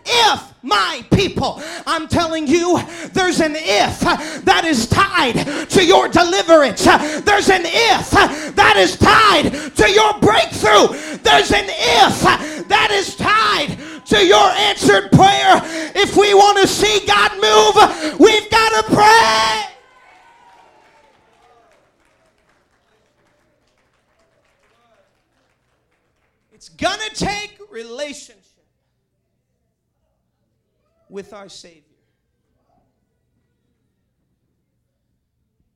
If 0.05 0.55
my 0.63 1.05
people, 1.13 1.63
I'm 1.87 2.09
telling 2.09 2.47
you, 2.47 2.81
there's 3.13 3.41
an 3.41 3.55
if 3.57 4.01
that 4.45 4.65
is 4.65 4.87
tied 4.87 5.69
to 5.71 5.85
your 5.85 6.09
deliverance. 6.09 6.85
There's 6.85 7.51
an 7.51 7.63
if 7.65 8.11
that 8.55 8.77
is 8.77 8.97
tied 8.97 9.77
to 9.77 9.91
your 9.91 10.19
breakthrough. 10.21 11.19
There's 11.19 11.53
an 11.53 11.67
if 11.67 12.69
that 12.69 12.91
is 12.91 13.15
tied 13.17 13.79
to 14.07 14.25
your 14.25 14.51
answered 14.69 15.13
prayer. 15.13 15.61
If 15.95 16.17
we 16.17 16.35
want 16.35 16.59
to 16.59 16.67
see 16.67 17.07
God 17.07 17.33
move, 17.35 18.19
we've 18.19 18.51
got 18.51 18.83
to 18.83 18.95
pray. 18.95 19.78
It's 26.69 26.77
going 26.77 26.99
to 27.09 27.15
take 27.15 27.59
relationship 27.71 28.45
with 31.09 31.33
our 31.33 31.49
Savior. 31.49 31.83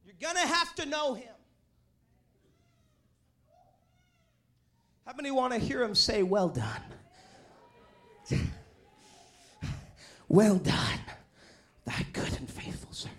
You're 0.05 0.17
going 0.21 0.35
to 0.35 0.53
have 0.53 0.75
to 0.77 0.87
know 0.87 1.15
Him. 1.15 1.33
How 5.07 5.15
many 5.15 5.31
want 5.31 5.55
to 5.55 5.59
hear 5.59 5.83
Him 5.83 5.95
say, 5.95 6.23
Well 6.23 6.51
done? 6.51 6.83
well 10.29 10.57
done, 10.57 11.01
thy 11.87 12.05
good 12.13 12.37
and 12.37 12.51
faithful 12.51 12.93
servant. 12.93 13.19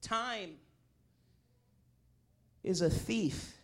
Time 0.00 0.52
is 2.64 2.80
a 2.80 2.88
thief 2.88 3.57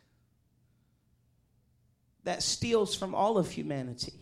that 2.25 2.43
steals 2.43 2.95
from 2.95 3.15
all 3.15 3.39
of 3.39 3.51
humanity. 3.51 4.15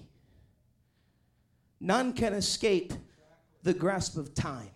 None 1.81 2.13
can 2.13 2.33
escape 2.35 2.93
the 3.63 3.75
grasp 3.75 4.17
of 4.17 4.35
time. 4.35 4.71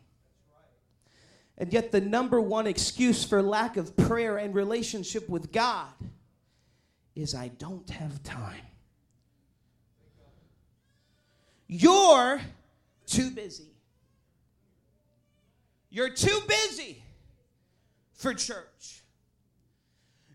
And 1.59 1.73
yet, 1.73 1.91
the 1.91 2.01
number 2.01 2.41
one 2.41 2.67
excuse 2.67 3.25
for 3.25 3.43
lack 3.43 3.77
of 3.77 3.97
prayer 3.97 4.37
and 4.37 4.55
relationship 4.55 5.29
with 5.29 5.53
God 5.53 5.93
is 7.15 7.35
I 7.35 7.49
don't 7.49 7.89
have 7.91 8.23
time. 8.23 8.61
You're 11.67 12.41
too 13.07 13.31
busy. 13.31 13.71
You're 15.89 16.11
too 16.11 16.39
busy 16.47 17.03
for 18.13 18.35
church. 18.35 19.03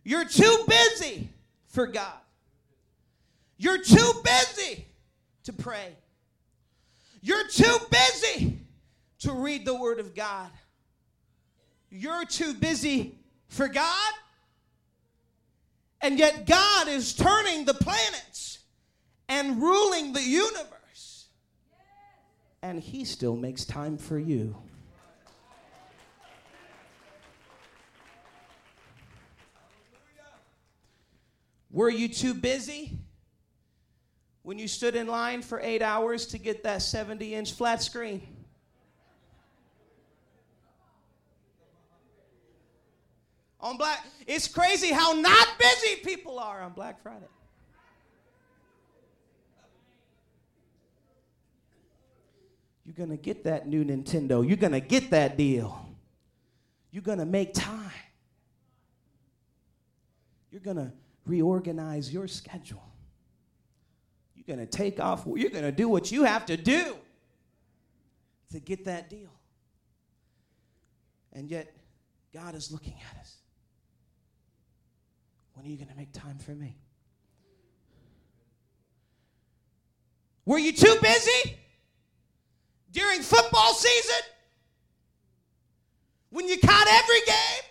You're 0.04 0.26
too 0.26 0.66
busy 0.68 1.30
for 1.68 1.86
God. 1.86 2.18
You're 3.62 3.78
too 3.78 4.12
busy 4.24 4.88
to 5.44 5.54
pray. 5.54 5.96
You're 7.22 7.48
too 7.48 7.78
busy 7.92 8.58
to 9.20 9.34
read 9.34 9.66
the 9.66 9.76
Word 9.76 10.00
of 10.00 10.16
God. 10.16 10.50
You're 11.92 12.26
too 12.26 12.56
busy 12.56 13.20
for 13.50 13.68
God. 13.68 14.14
And 16.02 16.18
yet, 16.18 16.48
God 16.48 16.88
is 16.88 17.14
turning 17.14 17.66
the 17.66 17.76
planets 17.76 18.58
and 19.30 19.62
ruling 19.62 20.14
the 20.14 20.24
universe. 20.24 21.28
And 22.64 22.80
He 22.80 23.06
still 23.06 23.36
makes 23.36 23.64
time 23.64 24.00
for 24.00 24.18
you. 24.18 24.56
Were 31.70 31.92
you 31.92 32.08
too 32.08 32.34
busy? 32.34 32.98
When 34.44 34.58
you 34.58 34.68
stood 34.68 34.96
in 34.96 35.08
line 35.08 35.42
for 35.42 35.60
eight 35.62 35.82
hours 35.82 36.26
to 36.28 36.38
get 36.38 36.64
that 36.64 36.82
70 36.82 37.36
inch 37.36 37.54
flat 37.54 37.82
screen? 37.82 38.22
On 43.60 43.78
Black, 43.78 44.06
it's 44.26 44.48
crazy 44.48 44.92
how 44.92 45.14
not 45.14 45.48
busy 45.60 45.98
people 46.04 46.40
are 46.40 46.62
on 46.62 46.74
Black 46.74 47.02
Friday. 47.04 47.28
You're 52.84 52.96
to 53.16 53.22
get 53.22 53.44
that 53.44 53.68
new 53.68 53.86
Nintendo. 53.86 54.46
You're 54.46 54.58
to 54.74 54.80
get 54.80 55.12
that 55.12 55.38
deal. 55.38 55.88
You're 56.92 57.04
to 57.20 57.26
make 57.26 57.54
time. 57.54 57.92
You're 60.52 60.62
to 60.78 60.92
reorganize 61.26 62.12
your 62.12 62.28
schedule. 62.28 62.91
You're 64.46 64.56
going 64.56 64.68
to 64.68 64.78
take 64.78 65.00
off, 65.00 65.26
you're 65.28 65.52
going 65.52 65.64
to 65.64 65.72
do 65.72 65.88
what 65.88 66.12
you 66.12 66.24
have 66.24 66.48
to 66.48 66.58
do 66.58 66.96
to 68.52 68.60
get 68.60 68.86
that 68.86 69.10
deal. 69.10 69.30
And 71.34 71.50
yet, 71.50 71.76
God 72.34 72.56
is 72.56 72.72
looking 72.72 72.96
at 73.12 73.20
us. 73.20 73.36
When 75.54 75.66
are 75.66 75.70
you 75.70 75.78
going 75.78 75.90
to 75.90 75.96
make 75.96 76.12
time 76.12 76.40
for 76.40 76.52
me? 76.52 76.76
Were 80.46 80.58
you 80.58 80.72
too 80.72 80.96
busy 81.02 81.56
during 82.92 83.22
football 83.22 83.74
season? 83.74 84.22
When 86.32 86.48
you 86.48 86.58
caught 86.58 86.88
every 86.88 87.22
game? 87.28 87.64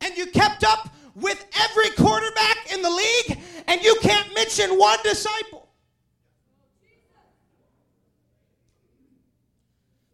And 0.00 0.16
you 0.16 0.26
kept 0.26 0.62
up 0.64 0.94
with 1.20 1.44
every 1.60 1.90
quarterback 1.90 2.72
in 2.72 2.82
the 2.82 2.90
league, 2.90 3.38
and 3.66 3.82
you 3.82 3.96
can't 4.02 4.32
mention 4.34 4.78
one 4.78 4.98
disciple. 5.02 5.68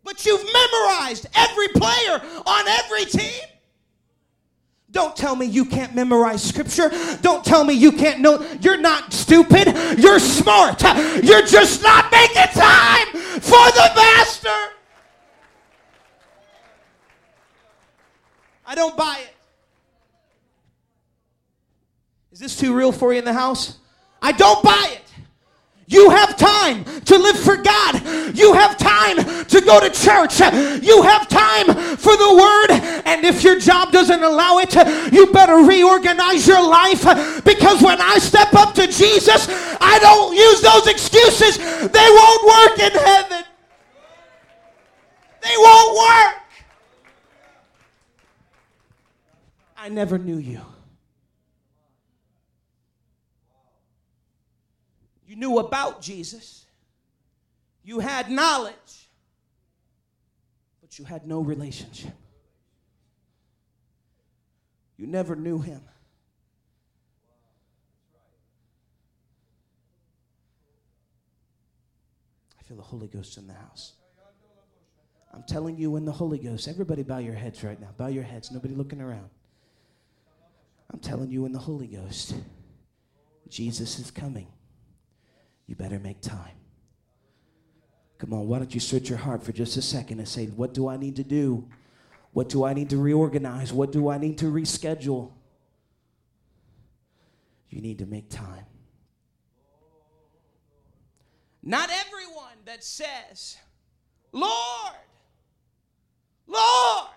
But 0.03 0.25
you've 0.27 0.45
memorized 0.45 1.27
every 1.35 1.69
player 1.69 2.21
on 2.47 2.69
every 2.69 3.07
team. 3.07 3.43
Don't 4.91 5.17
tell 5.17 5.35
me 5.35 5.47
you 5.47 5.65
can't 5.65 5.95
memorize 5.95 6.43
scripture. 6.43 6.91
Don't 7.21 7.45
tell 7.45 7.65
me 7.65 7.75
you 7.75 7.91
can't 7.91 8.21
know. 8.21 8.47
You're 8.61 8.81
not 8.81 9.13
stupid. 9.13 9.67
You're 9.99 10.21
smart. 10.21 10.83
You're 11.25 11.45
just 11.45 11.83
not 11.83 12.13
making 12.13 12.53
time 12.53 13.07
for 13.41 13.71
the 13.73 13.91
master. 13.97 14.49
I 18.67 18.75
don't 18.75 18.97
buy 18.97 19.19
it. 19.21 19.34
Is 22.35 22.41
this 22.41 22.57
too 22.57 22.75
real 22.75 22.91
for 22.91 23.13
you 23.13 23.21
in 23.21 23.25
the 23.25 23.33
house? 23.33 23.79
I 24.21 24.33
don't 24.33 24.61
buy 24.61 24.89
it. 24.91 25.03
You 25.87 26.11
have 26.11 26.37
time 26.37 26.83
to 26.83 27.17
live 27.17 27.39
for 27.39 27.57
God. 27.57 28.37
You 28.37 28.55
have 28.55 28.77
time 28.77 29.19
to 29.19 29.61
go 29.61 29.79
to 29.79 29.89
church. 29.89 30.41
You 30.83 31.03
have 31.03 31.29
time 31.29 31.67
for 31.97 32.17
the 32.17 32.35
word. 32.35 33.03
And 33.07 33.25
if 33.25 33.45
your 33.45 33.61
job 33.61 33.93
doesn't 33.93 34.21
allow 34.21 34.59
it, 34.59 34.75
you 35.13 35.29
better 35.29 35.59
reorganize 35.59 36.49
your 36.49 36.69
life 36.69 37.05
because 37.45 37.81
when 37.81 38.01
I 38.01 38.19
step 38.19 38.53
up 38.55 38.75
to 38.75 38.89
Jesus, 38.89 39.47
I 39.81 40.01
don't 40.01 40.35
use 40.35 40.61
those 40.61 40.89
excuses. 40.89 41.57
They 41.57 42.09
won't 42.11 42.47
work 42.49 42.79
in 42.81 42.99
heaven. 42.99 43.45
They 45.41 45.55
won't 45.57 45.99
work. 45.99 46.43
I 49.77 49.89
never 49.89 50.19
knew 50.19 50.39
you. 50.39 50.63
You 55.34 55.34
knew 55.45 55.59
about 55.59 56.01
Jesus. 56.01 56.65
You 57.83 58.01
had 58.01 58.31
knowledge, 58.31 59.11
but 60.81 60.99
you 60.99 61.05
had 61.05 61.27
no 61.27 61.41
relationship. 61.41 62.15
You 64.97 65.07
never 65.07 65.37
knew 65.37 65.59
him. 65.59 65.83
I 72.59 72.63
feel 72.63 72.79
the 72.79 72.83
Holy 72.83 73.09
Ghost 73.09 73.37
in 73.37 73.47
the 73.47 73.53
house. 73.53 73.93
I'm 75.35 75.43
telling 75.43 75.77
you, 75.77 75.97
in 75.97 76.07
the 76.07 76.13
Holy 76.13 76.39
Ghost, 76.39 76.69
everybody 76.69 77.03
bow 77.03 77.19
your 77.19 77.35
heads 77.35 77.63
right 77.63 77.79
now. 77.79 77.91
Bow 77.99 78.07
your 78.07 78.23
heads. 78.23 78.51
Nobody 78.51 78.75
looking 78.75 79.03
around. 79.03 79.29
I'm 80.91 81.01
telling 81.01 81.31
you, 81.31 81.45
in 81.45 81.53
the 81.53 81.59
Holy 81.59 81.89
Ghost, 81.89 82.35
Jesus 83.51 83.99
is 83.99 84.11
coming 84.11 84.47
you 85.67 85.75
better 85.75 85.99
make 85.99 86.21
time. 86.21 86.57
Come 88.19 88.33
on, 88.33 88.47
why 88.49 88.59
don't 88.59 88.73
you 88.73 88.81
search 88.81 89.09
your 89.09 89.19
heart 89.19 89.43
for 89.43 89.53
just 89.53 89.77
a 89.77 89.83
second 89.83 90.19
and 90.19 90.29
say, 90.29 90.47
What 90.47 90.75
do 90.75 90.89
I 90.89 90.97
need 90.97 91.17
to 91.17 91.25
do? 91.25 91.69
What 92.33 92.49
do 92.49 92.65
I 92.65 92.75
need 92.75 92.91
to 92.91 92.97
reorganize? 92.97 93.73
What 93.73 93.93
do 93.93 94.09
I 94.09 94.19
need 94.19 94.39
to 94.39 94.47
reschedule? 94.47 95.31
You 97.69 97.81
need 97.81 97.99
to 97.99 98.07
make 98.07 98.29
time. 98.29 98.67
Not 101.63 101.91
everyone 101.91 102.59
that 102.67 102.85
says, 102.85 103.57
Lord, 104.33 104.97
Lord, 106.47 107.09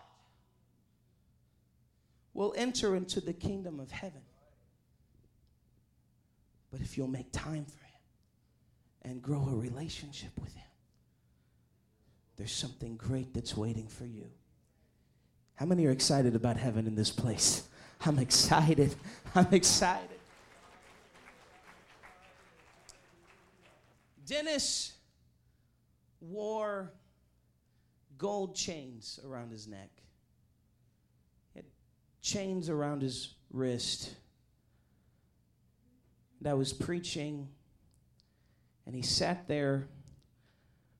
will 2.33 2.53
enter 2.55 2.95
into 2.95 3.19
the 3.19 3.33
kingdom 3.33 3.79
of 3.79 3.91
heaven. 3.91 4.21
But 6.71 6.81
if 6.81 6.97
you'll 6.97 7.07
make 7.07 7.31
time 7.31 7.65
for 7.65 7.86
and 9.07 9.21
grow 9.21 9.47
a 9.49 9.55
relationship 9.55 10.31
with 10.39 10.53
Him. 10.53 10.63
There's 12.35 12.51
something 12.51 12.97
great 12.97 13.33
that's 13.33 13.55
waiting 13.55 13.87
for 13.87 14.05
you. 14.05 14.27
How 15.55 15.65
many 15.65 15.85
are 15.85 15.91
excited 15.91 16.35
about 16.35 16.57
heaven 16.57 16.85
in 16.85 16.95
this 16.95 17.09
place? 17.09 17.67
I'm 18.05 18.19
excited. 18.19 18.95
I'm 19.35 19.51
excited. 19.51 20.19
Dennis 24.25 24.93
wore 26.19 26.91
gold 28.17 28.55
chains 28.55 29.19
around 29.25 29.51
his 29.51 29.67
neck. 29.67 29.89
Had 31.55 31.63
chains 32.21 32.69
around 32.69 33.01
his 33.01 33.35
wrist. 33.51 34.15
And 36.39 36.49
I 36.49 36.53
was 36.53 36.73
preaching 36.73 37.47
and 38.87 38.95
he 38.95 39.03
sat 39.03 39.47
there 39.47 39.87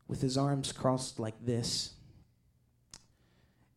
with 0.08 0.22
his 0.22 0.38
arms 0.38 0.72
crossed 0.72 1.20
like 1.20 1.44
this. 1.44 1.94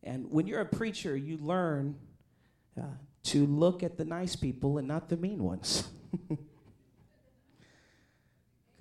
And 0.03 0.31
when 0.31 0.45
you're 0.45 0.61
a 0.61 0.65
preacher, 0.65 1.17
you 1.17 1.37
learn 1.37 1.95
uh, 2.79 2.83
to 3.23 3.45
look 3.47 3.81
at 3.81 3.97
the 3.97 4.05
nice 4.05 4.35
people 4.35 4.77
and 4.77 4.87
not 4.87 5.09
the 5.09 5.17
mean 5.17 5.43
ones. 5.43 5.87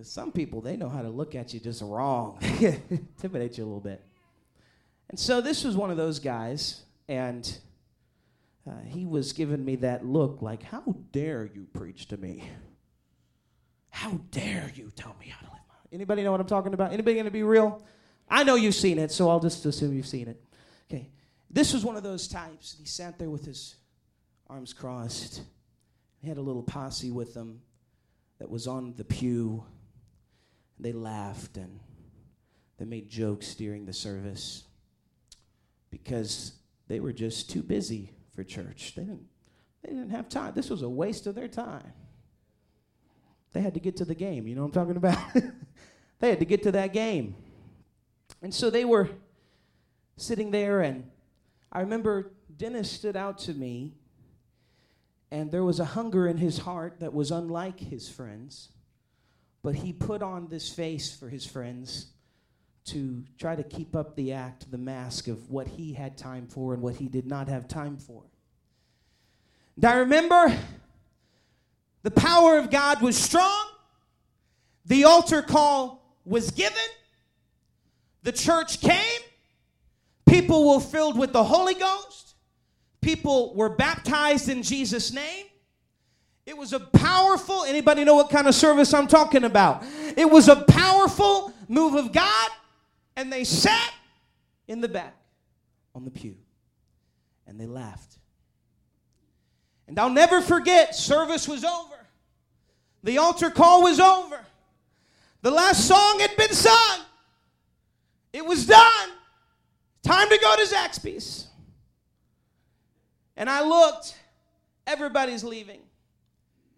Because 0.00 0.12
some 0.12 0.32
people, 0.32 0.62
they 0.62 0.78
know 0.78 0.88
how 0.88 1.02
to 1.02 1.10
look 1.10 1.34
at 1.34 1.52
you 1.52 1.60
just 1.60 1.82
wrong, 1.82 2.38
intimidate 2.40 3.58
you 3.58 3.64
a 3.64 3.66
little 3.66 3.80
bit. 3.80 4.02
And 5.10 5.20
so 5.20 5.42
this 5.42 5.62
was 5.62 5.76
one 5.76 5.90
of 5.90 5.98
those 5.98 6.18
guys, 6.18 6.84
and 7.06 7.58
uh, 8.66 8.80
he 8.86 9.04
was 9.04 9.34
giving 9.34 9.62
me 9.62 9.76
that 9.76 10.06
look 10.06 10.40
like, 10.40 10.62
How 10.62 10.96
dare 11.12 11.44
you 11.44 11.66
preach 11.74 12.08
to 12.08 12.16
me? 12.16 12.48
How 13.90 14.20
dare 14.30 14.72
you 14.74 14.90
tell 14.94 15.14
me 15.20 15.28
how 15.28 15.40
to 15.40 15.52
live 15.52 15.62
my 15.68 15.74
life? 15.74 15.86
Anybody 15.92 16.22
know 16.22 16.32
what 16.32 16.40
I'm 16.40 16.46
talking 16.46 16.74
about? 16.74 16.92
Anybody 16.92 17.16
gonna 17.16 17.30
be 17.30 17.42
real? 17.42 17.82
I 18.28 18.44
know 18.44 18.54
you've 18.54 18.74
seen 18.74 18.98
it, 18.98 19.10
so 19.10 19.28
I'll 19.28 19.40
just 19.40 19.66
assume 19.66 19.94
you've 19.94 20.06
seen 20.06 20.28
it. 20.28 20.42
Okay. 20.90 21.10
This 21.50 21.72
was 21.72 21.84
one 21.84 21.96
of 21.96 22.02
those 22.02 22.28
types. 22.28 22.76
He 22.78 22.84
sat 22.86 23.18
there 23.18 23.28
with 23.28 23.44
his 23.44 23.74
arms 24.48 24.72
crossed. 24.72 25.42
He 26.20 26.28
had 26.28 26.38
a 26.38 26.42
little 26.42 26.62
posse 26.62 27.10
with 27.10 27.34
him 27.34 27.60
that 28.38 28.48
was 28.48 28.66
on 28.66 28.94
the 28.96 29.04
pew. 29.04 29.64
They 30.78 30.92
laughed 30.92 31.56
and 31.56 31.80
they 32.78 32.84
made 32.84 33.08
jokes 33.08 33.54
during 33.54 33.84
the 33.84 33.92
service 33.92 34.64
because 35.90 36.52
they 36.88 37.00
were 37.00 37.12
just 37.12 37.50
too 37.50 37.62
busy 37.62 38.12
for 38.34 38.44
church. 38.44 38.94
They 38.94 39.02
didn't, 39.02 39.26
they 39.82 39.90
didn't 39.90 40.10
have 40.10 40.28
time. 40.28 40.54
This 40.54 40.70
was 40.70 40.82
a 40.82 40.88
waste 40.88 41.26
of 41.26 41.34
their 41.34 41.48
time. 41.48 41.92
They 43.52 43.60
had 43.60 43.74
to 43.74 43.80
get 43.80 43.96
to 43.96 44.04
the 44.04 44.14
game. 44.14 44.46
You 44.46 44.54
know 44.54 44.62
what 44.62 44.68
I'm 44.68 44.72
talking 44.72 44.96
about? 44.96 45.18
they 46.20 46.30
had 46.30 46.38
to 46.38 46.44
get 46.44 46.62
to 46.64 46.72
that 46.72 46.92
game. 46.92 47.34
And 48.42 48.54
so 48.54 48.70
they 48.70 48.84
were 48.84 49.10
sitting 50.16 50.50
there, 50.50 50.80
and 50.80 51.10
I 51.72 51.80
remember 51.80 52.32
Dennis 52.56 52.90
stood 52.90 53.16
out 53.16 53.38
to 53.40 53.54
me, 53.54 53.94
and 55.30 55.50
there 55.50 55.64
was 55.64 55.80
a 55.80 55.84
hunger 55.84 56.26
in 56.26 56.36
his 56.36 56.58
heart 56.58 57.00
that 57.00 57.12
was 57.12 57.30
unlike 57.30 57.80
his 57.80 58.08
friends. 58.08 58.70
But 59.62 59.74
he 59.76 59.92
put 59.92 60.22
on 60.22 60.48
this 60.48 60.70
face 60.70 61.14
for 61.14 61.28
his 61.28 61.44
friends 61.44 62.06
to 62.86 63.22
try 63.38 63.54
to 63.54 63.62
keep 63.62 63.94
up 63.94 64.16
the 64.16 64.32
act, 64.32 64.70
the 64.70 64.78
mask 64.78 65.28
of 65.28 65.50
what 65.50 65.68
he 65.68 65.92
had 65.92 66.16
time 66.16 66.46
for 66.46 66.72
and 66.72 66.82
what 66.82 66.96
he 66.96 67.08
did 67.08 67.26
not 67.26 67.48
have 67.48 67.68
time 67.68 67.98
for. 67.98 68.22
And 69.76 69.84
I 69.84 69.98
remember 69.98 70.58
the 72.02 72.10
power 72.10 72.58
of 72.58 72.70
God 72.70 73.02
was 73.02 73.16
strong. 73.16 73.66
The 74.86 75.04
altar 75.04 75.42
call 75.42 76.02
was 76.24 76.50
given. 76.50 76.76
The 78.22 78.32
church 78.32 78.80
came. 78.80 79.20
People 80.26 80.74
were 80.74 80.80
filled 80.80 81.18
with 81.18 81.32
the 81.32 81.44
Holy 81.44 81.74
Ghost. 81.74 82.34
People 83.00 83.54
were 83.54 83.68
baptized 83.68 84.48
in 84.48 84.62
Jesus' 84.62 85.12
name. 85.12 85.46
It 86.46 86.56
was 86.56 86.72
a 86.72 86.80
powerful, 86.80 87.64
anybody 87.64 88.04
know 88.04 88.14
what 88.14 88.30
kind 88.30 88.46
of 88.46 88.54
service 88.54 88.92
I'm 88.92 89.06
talking 89.06 89.44
about? 89.44 89.84
It 90.16 90.28
was 90.28 90.48
a 90.48 90.56
powerful 90.56 91.52
move 91.68 91.94
of 91.94 92.12
God, 92.12 92.50
and 93.16 93.32
they 93.32 93.44
sat 93.44 93.92
in 94.66 94.80
the 94.80 94.88
back 94.88 95.14
on 95.94 96.04
the 96.04 96.10
pew 96.10 96.36
and 97.46 97.60
they 97.60 97.66
laughed. 97.66 98.19
And 99.90 99.98
I'll 99.98 100.08
never 100.08 100.40
forget, 100.40 100.94
service 100.94 101.48
was 101.48 101.64
over. 101.64 101.96
The 103.02 103.18
altar 103.18 103.50
call 103.50 103.82
was 103.82 103.98
over. 103.98 104.38
The 105.42 105.50
last 105.50 105.88
song 105.88 106.20
had 106.20 106.36
been 106.36 106.52
sung. 106.52 107.00
It 108.32 108.46
was 108.46 108.68
done. 108.68 109.10
Time 110.04 110.28
to 110.28 110.38
go 110.38 110.54
to 110.54 110.62
Zaxby's. 110.62 111.48
And 113.36 113.50
I 113.50 113.64
looked, 113.64 114.16
everybody's 114.86 115.42
leaving. 115.42 115.80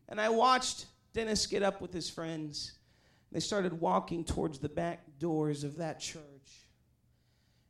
And 0.09 0.18
I 0.18 0.31
watched 0.31 0.87
Dennis 1.12 1.46
get 1.46 1.62
up 1.62 1.83
with 1.83 1.92
his 1.92 2.09
friends. 2.09 2.72
They 3.31 3.40
started 3.40 3.79
walking 3.79 4.25
towards 4.25 4.59
the 4.59 4.70
back 4.70 5.03
doors 5.18 5.64
of 5.64 5.77
that 5.77 6.01
church. 6.01 6.22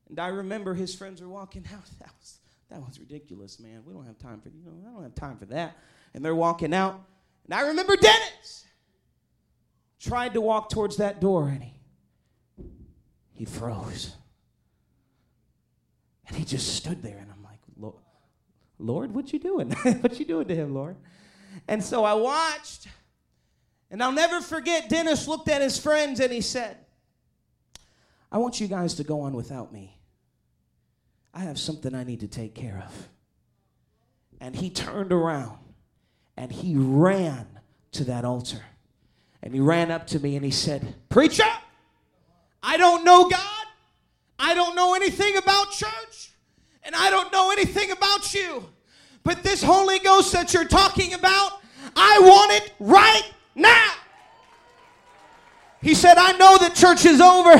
And 0.08 0.20
I 0.20 0.28
remember 0.28 0.72
his 0.72 0.94
friends 0.94 1.20
were 1.20 1.28
walking 1.28 1.64
out. 1.74 1.90
That 1.98 2.12
was 2.20 2.38
that 2.72 2.80
was 2.80 2.98
ridiculous, 2.98 3.60
man. 3.60 3.82
We 3.84 3.92
don't 3.92 4.06
have 4.06 4.18
time 4.18 4.40
for 4.40 4.48
you 4.48 4.64
know, 4.64 4.72
I 4.88 4.92
don't 4.94 5.02
have 5.02 5.14
time 5.14 5.36
for 5.36 5.44
that. 5.46 5.76
And 6.14 6.24
they're 6.24 6.34
walking 6.34 6.72
out. 6.72 7.04
And 7.44 7.54
I 7.54 7.68
remember 7.68 7.96
Dennis. 7.96 8.64
tried 10.00 10.34
to 10.34 10.40
walk 10.40 10.70
towards 10.70 10.96
that 10.96 11.20
door 11.20 11.48
and 11.48 11.62
he, 11.62 11.74
he 13.34 13.44
froze. 13.44 14.16
And 16.26 16.36
he 16.36 16.44
just 16.44 16.74
stood 16.76 17.02
there 17.02 17.18
and 17.18 17.30
I'm 17.30 17.42
like, 17.44 17.58
Lord, 17.76 17.96
Lord 18.78 19.14
what 19.14 19.34
you 19.34 19.38
doing? 19.38 19.70
what 20.00 20.18
you 20.18 20.24
doing 20.24 20.48
to 20.48 20.54
him, 20.54 20.72
Lord? 20.72 20.96
And 21.68 21.84
so 21.84 22.04
I 22.04 22.14
watched. 22.14 22.88
And 23.90 24.02
I'll 24.02 24.12
never 24.12 24.40
forget, 24.40 24.88
Dennis 24.88 25.28
looked 25.28 25.50
at 25.50 25.60
his 25.60 25.78
friends 25.78 26.20
and 26.20 26.32
he 26.32 26.40
said, 26.40 26.78
I 28.30 28.38
want 28.38 28.60
you 28.60 28.66
guys 28.66 28.94
to 28.94 29.04
go 29.04 29.20
on 29.20 29.34
without 29.34 29.74
me. 29.74 29.98
I 31.34 31.40
have 31.40 31.58
something 31.58 31.94
I 31.94 32.04
need 32.04 32.20
to 32.20 32.28
take 32.28 32.54
care 32.54 32.82
of. 32.86 33.08
And 34.40 34.54
he 34.56 34.70
turned 34.70 35.12
around 35.12 35.58
and 36.36 36.50
he 36.50 36.74
ran 36.76 37.46
to 37.92 38.04
that 38.04 38.24
altar. 38.24 38.62
And 39.42 39.54
he 39.54 39.60
ran 39.60 39.90
up 39.90 40.06
to 40.08 40.20
me 40.20 40.36
and 40.36 40.44
he 40.44 40.50
said, 40.50 40.94
Preacher, 41.08 41.44
I 42.62 42.76
don't 42.76 43.04
know 43.04 43.28
God. 43.28 43.66
I 44.38 44.54
don't 44.54 44.74
know 44.74 44.94
anything 44.94 45.36
about 45.36 45.70
church. 45.72 46.32
And 46.84 46.94
I 46.94 47.10
don't 47.10 47.32
know 47.32 47.50
anything 47.52 47.90
about 47.92 48.34
you. 48.34 48.68
But 49.22 49.42
this 49.42 49.62
Holy 49.62 50.00
Ghost 50.00 50.32
that 50.32 50.52
you're 50.52 50.66
talking 50.66 51.14
about, 51.14 51.60
I 51.94 52.18
want 52.20 52.52
it 52.52 52.72
right 52.80 53.30
now. 53.54 53.92
He 55.80 55.94
said, 55.94 56.16
I 56.16 56.32
know 56.32 56.58
that 56.58 56.74
church 56.74 57.04
is 57.04 57.20
over. 57.20 57.52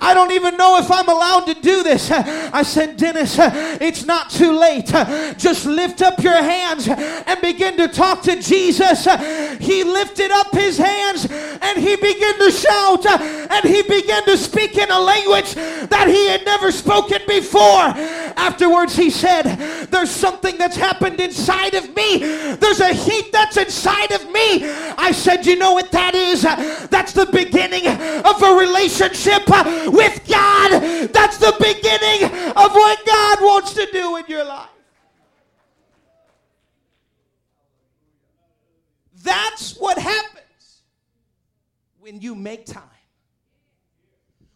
I 0.00 0.14
don't 0.14 0.32
even 0.32 0.56
know 0.56 0.78
if 0.78 0.90
I'm 0.90 1.08
allowed 1.08 1.46
to 1.46 1.54
do 1.54 1.82
this. 1.82 2.10
I 2.10 2.62
said, 2.62 2.96
Dennis, 2.96 3.36
it's 3.38 4.04
not 4.04 4.30
too 4.30 4.52
late. 4.52 4.86
Just 5.38 5.66
lift 5.66 6.02
up 6.02 6.22
your 6.22 6.40
hands 6.42 6.88
and 6.88 7.40
begin 7.40 7.76
to 7.78 7.88
talk 7.88 8.22
to 8.22 8.40
Jesus. 8.40 9.04
He 9.60 9.84
lifted 9.84 10.30
up 10.30 10.52
his 10.54 10.78
hands 10.78 11.26
and 11.30 11.78
he 11.78 11.96
began 11.96 12.38
to 12.38 12.50
shout 12.50 13.06
and 13.06 13.64
he 13.64 13.82
began 13.82 14.24
to 14.24 14.36
speak 14.36 14.76
in 14.76 14.90
a 14.90 15.00
language 15.00 15.54
that 15.54 16.06
he 16.08 16.26
had 16.28 16.44
never 16.44 16.70
spoken 16.70 17.20
before. 17.26 17.92
Afterwards, 18.38 18.94
he 18.94 19.10
said, 19.10 19.42
There's 19.90 20.10
something 20.10 20.56
that's 20.56 20.76
happened 20.76 21.18
inside 21.20 21.74
of 21.74 21.94
me. 21.96 22.18
There's 22.18 22.78
a 22.78 22.92
heat 22.92 23.32
that's 23.32 23.56
inside 23.56 24.12
of 24.12 24.30
me. 24.30 24.64
I 24.96 25.10
said, 25.12 25.44
You 25.44 25.56
know 25.56 25.72
what 25.72 25.90
that 25.90 26.14
is? 26.14 26.42
That's 26.88 27.12
the 27.12 27.26
beginning 27.26 27.88
of 27.88 28.42
a 28.42 28.54
relationship 28.54 29.42
with 29.92 30.26
God. 30.28 31.10
That's 31.12 31.38
the 31.38 31.54
beginning 31.58 32.30
of 32.56 32.72
what 32.72 33.04
God 33.04 33.38
wants 33.40 33.74
to 33.74 33.88
do 33.92 34.16
in 34.16 34.24
your 34.28 34.44
life. 34.44 34.68
That's 39.24 39.76
what 39.76 39.98
happens 39.98 40.82
when 41.98 42.20
you 42.20 42.36
make 42.36 42.66
time. 42.66 42.97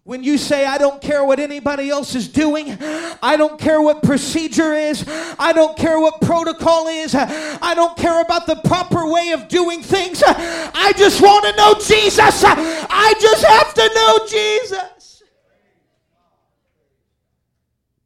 When 0.05 0.25
you 0.25 0.37
say, 0.37 0.67
I 0.67 0.79
don't 0.79 1.01
care 1.01 1.25
what 1.25 1.39
anybody 1.39 1.89
else 1.89 2.17
is 2.17 2.27
doing, 2.27 2.77
I 3.23 3.37
don't 3.37 3.57
care 3.59 3.81
what 3.81 4.03
procedure 4.03 4.75
is, 4.75 5.05
I 5.39 5.53
don't 5.53 5.77
care 5.77 6.01
what 6.01 6.21
protocol 6.21 6.89
is, 6.89 7.15
I 7.15 7.73
don't 7.77 7.97
care 7.97 8.21
about 8.21 8.47
the 8.47 8.57
proper 8.57 9.09
way 9.09 9.31
of 9.31 9.47
doing 9.47 9.81
things, 9.81 10.21
I 10.27 10.93
just 10.97 11.23
want 11.23 11.45
to 11.45 11.57
know 11.57 11.75
Jesus. 11.75 12.43
I 12.45 13.15
just 13.21 13.45
have 13.45 13.75
to 13.75 13.91
know 13.95 14.27
Jesus. 14.27 15.23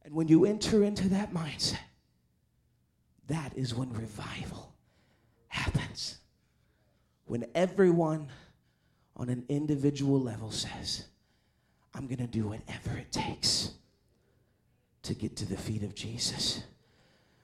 And 0.04 0.14
when 0.14 0.28
you 0.28 0.44
enter 0.44 0.84
into 0.84 1.08
that 1.08 1.32
mindset, 1.32 1.78
that 3.28 3.56
is 3.56 3.74
when 3.74 3.90
revival 3.94 4.74
happens. 5.48 6.18
When 7.24 7.46
everyone 7.54 8.28
on 9.16 9.30
an 9.30 9.44
individual 9.48 10.20
level 10.20 10.50
says, 10.50 11.06
I'm 11.96 12.06
going 12.06 12.18
to 12.18 12.26
do 12.26 12.48
whatever 12.48 12.98
it 12.98 13.10
takes 13.10 13.70
to 15.02 15.14
get 15.14 15.34
to 15.36 15.46
the 15.46 15.56
feet 15.56 15.82
of 15.82 15.94
Jesus. 15.94 16.62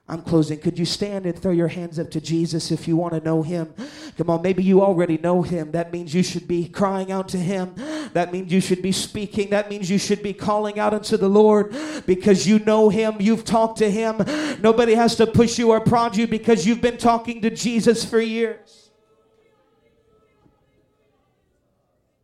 I'm 0.09 0.21
closing. 0.21 0.59
Could 0.59 0.79
you 0.79 0.85
stand 0.85 1.25
and 1.25 1.39
throw 1.39 1.53
your 1.53 1.69
hands 1.69 1.99
up 1.99 2.11
to 2.11 2.21
Jesus 2.21 2.71
if 2.71 2.87
you 2.87 2.95
want 2.97 3.15
to 3.15 3.21
know 3.21 3.43
him? 3.43 3.73
Come 4.19 4.29
on, 4.29 4.43
maybe 4.43 4.63
you 4.63 4.83
already 4.83 5.17
know 5.17 5.41
him. 5.41 5.71
That 5.71 5.91
means 5.91 6.13
you 6.13 6.23
should 6.23 6.47
be 6.47 6.69
crying 6.69 7.11
out 7.11 7.29
to 7.31 7.39
him. 7.39 7.75
That 8.13 8.31
means 8.31 8.53
you 8.53 8.61
should 8.61 8.83
be 8.83 8.93
speaking. 8.93 9.51
That 9.51 9.71
means 9.71 9.89
you 9.89 9.99
should 9.99 10.23
be 10.23 10.35
calling 10.35 10.79
out 10.79 10.93
unto 10.93 11.17
the 11.17 11.29
Lord 11.29 11.75
because 12.05 12.47
you 12.47 12.59
know 12.59 12.91
him. 12.91 13.17
You've 13.21 13.47
talked 13.47 13.79
to 13.79 13.91
him. 13.91 14.19
Nobody 14.61 14.95
has 14.95 15.17
to 15.17 15.27
push 15.27 15.59
you 15.59 15.71
or 15.71 15.81
prod 15.81 16.15
you 16.15 16.27
because 16.27 16.67
you've 16.67 16.83
been 16.83 16.99
talking 16.99 17.41
to 17.41 17.49
Jesus 17.49 18.05
for 18.05 18.21
years. 18.21 18.82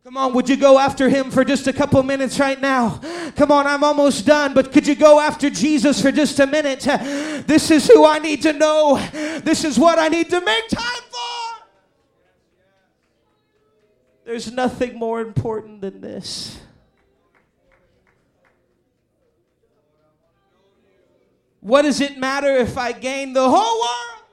Come 0.09 0.17
on, 0.17 0.33
would 0.33 0.49
you 0.49 0.57
go 0.57 0.79
after 0.79 1.07
him 1.07 1.29
for 1.29 1.45
just 1.45 1.67
a 1.67 1.71
couple 1.71 2.01
minutes 2.01 2.39
right 2.39 2.59
now? 2.59 2.99
Come 3.35 3.51
on, 3.51 3.67
I'm 3.67 3.83
almost 3.83 4.25
done, 4.25 4.55
but 4.55 4.71
could 4.71 4.87
you 4.87 4.95
go 4.95 5.19
after 5.19 5.51
Jesus 5.51 6.01
for 6.01 6.11
just 6.11 6.39
a 6.39 6.47
minute? 6.47 6.79
This 7.45 7.69
is 7.69 7.85
who 7.85 8.03
I 8.07 8.17
need 8.17 8.41
to 8.41 8.53
know. 8.53 8.97
This 9.43 9.63
is 9.63 9.77
what 9.77 9.99
I 9.99 10.07
need 10.07 10.27
to 10.31 10.41
make 10.41 10.67
time 10.67 11.03
for. 11.11 11.63
There's 14.25 14.51
nothing 14.51 14.97
more 14.97 15.21
important 15.21 15.81
than 15.81 16.01
this. 16.01 16.57
What 21.59 21.83
does 21.83 22.01
it 22.01 22.17
matter 22.17 22.55
if 22.55 22.79
I 22.79 22.93
gain 22.93 23.33
the 23.33 23.47
whole 23.47 23.79
world 23.79 24.23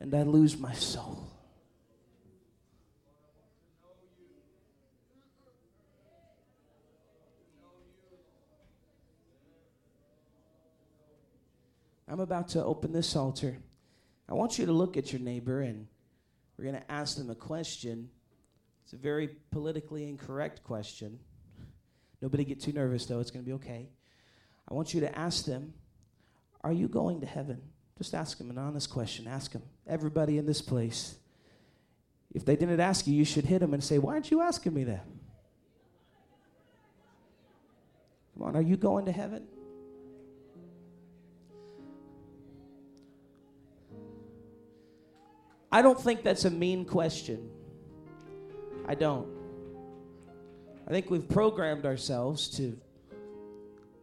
and 0.00 0.12
I 0.12 0.24
lose 0.24 0.58
my 0.58 0.72
soul? 0.72 1.21
I'm 12.12 12.20
about 12.20 12.48
to 12.48 12.62
open 12.62 12.92
this 12.92 13.16
altar. 13.16 13.56
I 14.28 14.34
want 14.34 14.58
you 14.58 14.66
to 14.66 14.72
look 14.72 14.98
at 14.98 15.14
your 15.14 15.22
neighbor 15.22 15.62
and 15.62 15.86
we're 16.58 16.64
going 16.64 16.76
to 16.76 16.92
ask 16.92 17.16
them 17.16 17.30
a 17.30 17.34
question. 17.34 18.10
It's 18.84 18.92
a 18.92 18.98
very 18.98 19.30
politically 19.50 20.06
incorrect 20.06 20.62
question. 20.62 21.18
Nobody 22.20 22.44
get 22.44 22.60
too 22.60 22.72
nervous, 22.72 23.06
though. 23.06 23.20
It's 23.20 23.30
going 23.30 23.42
to 23.42 23.48
be 23.48 23.54
okay. 23.54 23.88
I 24.70 24.74
want 24.74 24.92
you 24.92 25.00
to 25.00 25.18
ask 25.18 25.46
them, 25.46 25.72
Are 26.62 26.72
you 26.72 26.86
going 26.86 27.20
to 27.22 27.26
heaven? 27.26 27.62
Just 27.96 28.12
ask 28.12 28.36
them 28.36 28.50
an 28.50 28.58
honest 28.58 28.90
question. 28.90 29.26
Ask 29.26 29.52
them. 29.52 29.62
Everybody 29.86 30.36
in 30.36 30.44
this 30.44 30.60
place. 30.60 31.14
If 32.34 32.44
they 32.44 32.56
didn't 32.56 32.78
ask 32.78 33.06
you, 33.06 33.14
you 33.14 33.24
should 33.24 33.46
hit 33.46 33.60
them 33.60 33.72
and 33.72 33.82
say, 33.82 33.96
Why 33.96 34.12
aren't 34.12 34.30
you 34.30 34.42
asking 34.42 34.74
me 34.74 34.84
that? 34.84 35.06
Come 38.34 38.48
on, 38.48 38.54
are 38.54 38.60
you 38.60 38.76
going 38.76 39.06
to 39.06 39.12
heaven? 39.12 39.46
I 45.72 45.80
don't 45.80 45.98
think 45.98 46.22
that's 46.22 46.44
a 46.44 46.50
mean 46.50 46.84
question. 46.84 47.48
I 48.86 48.94
don't. 48.94 49.26
I 50.86 50.90
think 50.90 51.10
we've 51.10 51.26
programmed 51.26 51.86
ourselves 51.86 52.48
to 52.58 52.78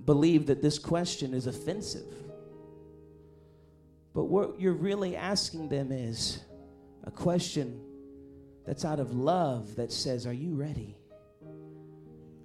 believe 0.05 0.47
that 0.47 0.61
this 0.61 0.79
question 0.79 1.35
is 1.35 1.45
offensive. 1.45 2.11
But 4.15 4.25
what 4.25 4.59
you're 4.59 4.73
really 4.73 5.15
asking 5.15 5.69
them 5.69 5.91
is 5.91 6.39
a 7.03 7.11
question 7.11 7.79
that's 8.65 8.83
out 8.83 8.99
of 8.99 9.13
love 9.13 9.75
that 9.75 9.91
says, 9.91 10.25
Are 10.25 10.33
you 10.33 10.55
ready? 10.55 10.97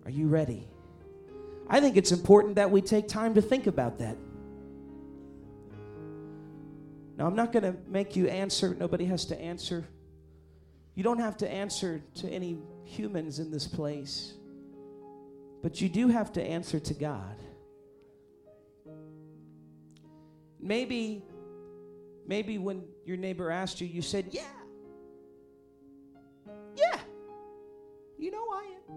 Are 0.05 0.11
you 0.11 0.27
ready? 0.29 0.69
I 1.69 1.81
think 1.81 1.97
it's 1.97 2.13
important 2.13 2.57
that 2.57 2.71
we 2.71 2.83
take 2.83 3.09
time 3.09 3.35
to 3.35 3.43
think 3.43 3.67
about 3.67 3.99
that. 4.01 4.19
Now, 7.17 7.27
I'm 7.27 7.37
not 7.37 7.53
going 7.53 7.63
to 7.63 7.77
make 7.89 8.17
you 8.17 8.29
answer. 8.29 8.77
Nobody 8.79 9.05
has 9.05 9.25
to 9.27 9.41
answer. 9.41 9.87
You 10.95 11.03
don't 11.03 11.21
have 11.21 11.37
to 11.39 11.51
answer 11.51 12.03
to 12.17 12.29
any 12.29 12.59
humans 12.85 13.39
in 13.39 13.51
this 13.51 13.67
place, 13.67 14.35
but 15.63 15.81
you 15.81 15.89
do 15.89 16.09
have 16.09 16.33
to 16.33 16.43
answer 16.43 16.81
to 16.81 16.95
God. 16.95 17.37
Maybe, 20.61 21.23
maybe 22.27 22.59
when 22.59 22.85
your 23.05 23.17
neighbor 23.17 23.51
asked 23.51 23.81
you, 23.81 23.87
you 23.87 24.03
said, 24.03 24.29
Yeah. 24.31 24.43
Yeah. 26.77 26.99
You 28.19 28.31
know 28.31 28.47
I 28.51 28.65
am. 28.89 28.97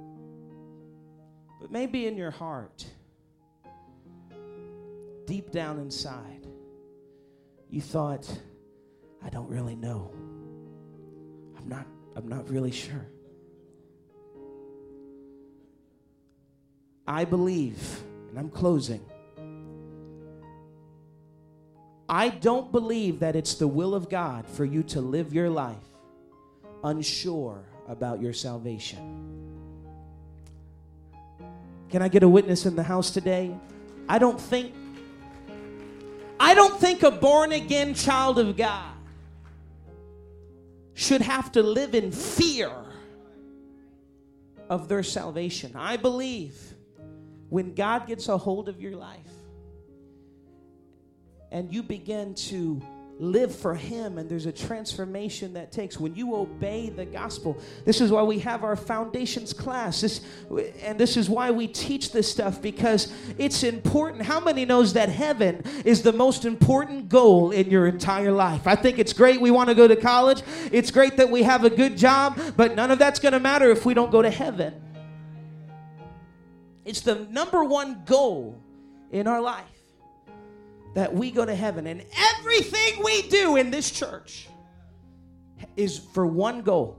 But 1.59 1.71
maybe 1.71 2.07
in 2.07 2.15
your 2.15 2.31
heart, 2.31 2.85
deep 5.25 5.51
down 5.51 5.79
inside, 5.79 6.46
you 7.77 7.81
thought, 7.83 8.27
I 9.23 9.29
don't 9.29 9.47
really 9.51 9.75
know. 9.75 10.11
I'm 11.55 11.69
not, 11.69 11.85
I'm 12.15 12.27
not 12.27 12.49
really 12.49 12.71
sure. 12.71 13.05
I 17.07 17.23
believe, 17.23 18.01
and 18.29 18.39
I'm 18.39 18.49
closing. 18.49 19.05
I 22.09 22.29
don't 22.29 22.71
believe 22.71 23.19
that 23.19 23.35
it's 23.35 23.53
the 23.53 23.67
will 23.67 23.93
of 23.93 24.09
God 24.09 24.47
for 24.47 24.65
you 24.65 24.81
to 24.81 24.99
live 24.99 25.31
your 25.31 25.51
life 25.51 25.77
unsure 26.83 27.63
about 27.87 28.19
your 28.19 28.33
salvation. 28.33 29.53
Can 31.91 32.01
I 32.01 32.07
get 32.07 32.23
a 32.23 32.27
witness 32.27 32.65
in 32.65 32.75
the 32.75 32.81
house 32.81 33.11
today? 33.11 33.55
I 34.09 34.17
don't 34.17 34.41
think 34.41 34.73
don't 36.57 36.77
think 36.79 37.03
a 37.03 37.11
born 37.11 37.53
again 37.53 37.93
child 37.93 38.39
of 38.39 38.57
God 38.57 38.93
should 40.95 41.21
have 41.21 41.51
to 41.53 41.61
live 41.61 41.95
in 41.95 42.11
fear 42.11 42.71
of 44.69 44.89
their 44.89 45.03
salvation. 45.03 45.71
I 45.75 45.95
believe 45.97 46.55
when 47.49 47.75
God 47.75 48.07
gets 48.07 48.27
a 48.27 48.37
hold 48.37 48.67
of 48.67 48.81
your 48.81 48.95
life 48.95 49.19
and 51.51 51.71
you 51.71 51.83
begin 51.83 52.33
to 52.33 52.81
live 53.19 53.55
for 53.55 53.73
him 53.73 54.17
and 54.17 54.29
there's 54.29 54.45
a 54.45 54.51
transformation 54.51 55.53
that 55.53 55.71
takes. 55.71 55.99
When 55.99 56.15
you 56.15 56.35
obey 56.35 56.89
the 56.89 57.05
gospel 57.05 57.57
this 57.85 58.01
is 58.01 58.11
why 58.11 58.21
we 58.23 58.39
have 58.39 58.63
our 58.63 58.75
foundations 58.75 59.53
class. 59.53 60.01
This 60.01 60.21
and 60.81 60.99
this 60.99 61.17
is 61.17 61.29
why 61.29 61.51
we 61.51 61.67
teach 61.67 62.11
this 62.11 62.29
stuff 62.29 62.61
because 62.61 63.11
it's 63.37 63.63
important. 63.63 64.23
How 64.23 64.39
many 64.39 64.65
knows 64.65 64.93
that 64.93 65.09
heaven 65.09 65.63
is 65.83 66.03
the 66.03 66.13
most 66.13 66.45
important 66.45 67.09
goal 67.09 67.51
in 67.51 67.69
your 67.69 67.87
entire 67.87 68.31
life? 68.31 68.67
I 68.67 68.75
think 68.75 68.99
it's 68.99 69.13
great 69.13 69.41
we 69.41 69.51
want 69.51 69.69
to 69.69 69.75
go 69.75 69.87
to 69.87 69.95
college. 69.95 70.43
It's 70.71 70.91
great 70.91 71.17
that 71.17 71.29
we 71.29 71.43
have 71.43 71.63
a 71.63 71.69
good 71.69 71.97
job 71.97 72.39
but 72.55 72.75
none 72.75 72.91
of 72.91 72.99
that's 72.99 73.19
going 73.19 73.33
to 73.33 73.39
matter 73.39 73.71
if 73.71 73.85
we 73.85 73.93
don't 73.93 74.11
go 74.11 74.21
to 74.21 74.29
heaven. 74.29 74.73
It's 76.85 77.01
the 77.01 77.27
number 77.31 77.63
one 77.63 78.03
goal 78.05 78.61
in 79.11 79.27
our 79.27 79.41
life 79.41 79.76
that 80.97 81.13
we 81.13 81.29
go 81.29 81.45
to 81.45 81.53
heaven. 81.53 81.85
And 81.85 82.03
everything 82.17 83.03
we 83.03 83.21
do 83.21 83.55
in 83.55 83.69
this 83.69 83.91
church 83.91 84.47
is 85.75 85.99
for 85.99 86.25
one 86.25 86.63
goal 86.63 86.97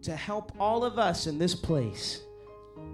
to 0.00 0.16
help 0.16 0.50
all 0.58 0.82
of 0.82 0.98
us 0.98 1.26
in 1.26 1.38
this 1.38 1.54
place 1.54 2.22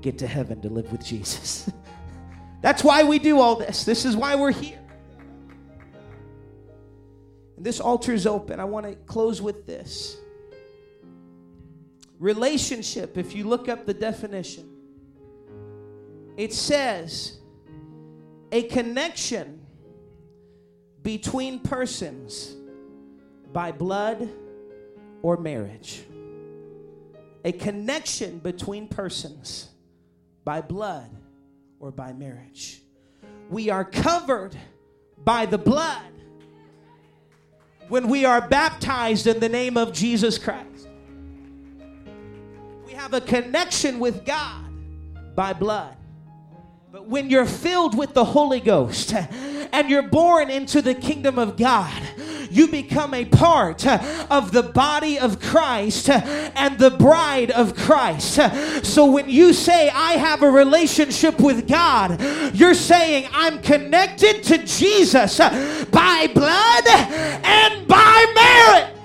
get 0.00 0.18
to 0.18 0.26
heaven 0.26 0.60
to 0.62 0.68
live 0.68 0.90
with 0.90 1.04
Jesus. 1.04 1.70
That's 2.62 2.82
why 2.82 3.04
we 3.04 3.20
do 3.20 3.38
all 3.38 3.54
this. 3.54 3.84
This 3.84 4.04
is 4.04 4.16
why 4.16 4.34
we're 4.34 4.50
here. 4.50 4.80
And 7.56 7.64
this 7.64 7.78
altar 7.78 8.12
is 8.12 8.26
open. 8.26 8.58
I 8.58 8.64
want 8.64 8.86
to 8.86 8.96
close 9.06 9.40
with 9.40 9.66
this. 9.66 10.16
Relationship, 12.18 13.16
if 13.16 13.36
you 13.36 13.44
look 13.44 13.68
up 13.68 13.86
the 13.86 13.94
definition, 13.94 14.68
it 16.36 16.52
says 16.52 17.38
a 18.50 18.64
connection 18.64 19.59
between 21.02 21.60
persons 21.60 22.54
by 23.52 23.72
blood 23.72 24.28
or 25.22 25.36
marriage. 25.36 26.04
A 27.44 27.52
connection 27.52 28.38
between 28.38 28.88
persons 28.88 29.68
by 30.44 30.60
blood 30.60 31.10
or 31.78 31.90
by 31.90 32.12
marriage. 32.12 32.82
We 33.48 33.70
are 33.70 33.84
covered 33.84 34.56
by 35.24 35.46
the 35.46 35.58
blood 35.58 36.12
when 37.88 38.08
we 38.08 38.24
are 38.24 38.46
baptized 38.46 39.26
in 39.26 39.40
the 39.40 39.48
name 39.48 39.76
of 39.76 39.92
Jesus 39.92 40.38
Christ. 40.38 40.88
We 42.86 42.92
have 42.92 43.14
a 43.14 43.20
connection 43.20 43.98
with 43.98 44.24
God 44.24 44.64
by 45.34 45.54
blood. 45.54 45.96
But 46.92 47.06
when 47.06 47.30
you're 47.30 47.46
filled 47.46 47.96
with 47.96 48.14
the 48.14 48.24
Holy 48.24 48.60
Ghost 48.60 49.14
and 49.72 49.88
you're 49.90 50.08
born 50.08 50.50
into 50.50 50.82
the 50.82 50.94
kingdom 50.94 51.38
of 51.38 51.56
God, 51.56 52.02
you 52.50 52.68
become 52.68 53.14
a 53.14 53.24
part 53.24 53.86
of 53.86 54.52
the 54.52 54.62
body 54.62 55.18
of 55.18 55.40
Christ 55.40 56.08
and 56.10 56.78
the 56.78 56.90
bride 56.90 57.50
of 57.50 57.76
Christ. 57.76 58.40
So 58.84 59.10
when 59.10 59.28
you 59.28 59.52
say, 59.52 59.88
I 59.88 60.12
have 60.12 60.42
a 60.42 60.50
relationship 60.50 61.40
with 61.40 61.68
God, 61.68 62.20
you're 62.54 62.74
saying, 62.74 63.28
I'm 63.32 63.60
connected 63.62 64.42
to 64.44 64.58
Jesus 64.58 65.38
by 65.38 66.28
blood 66.34 66.86
and 66.86 67.86
by 67.86 68.32
marriage. 68.34 68.99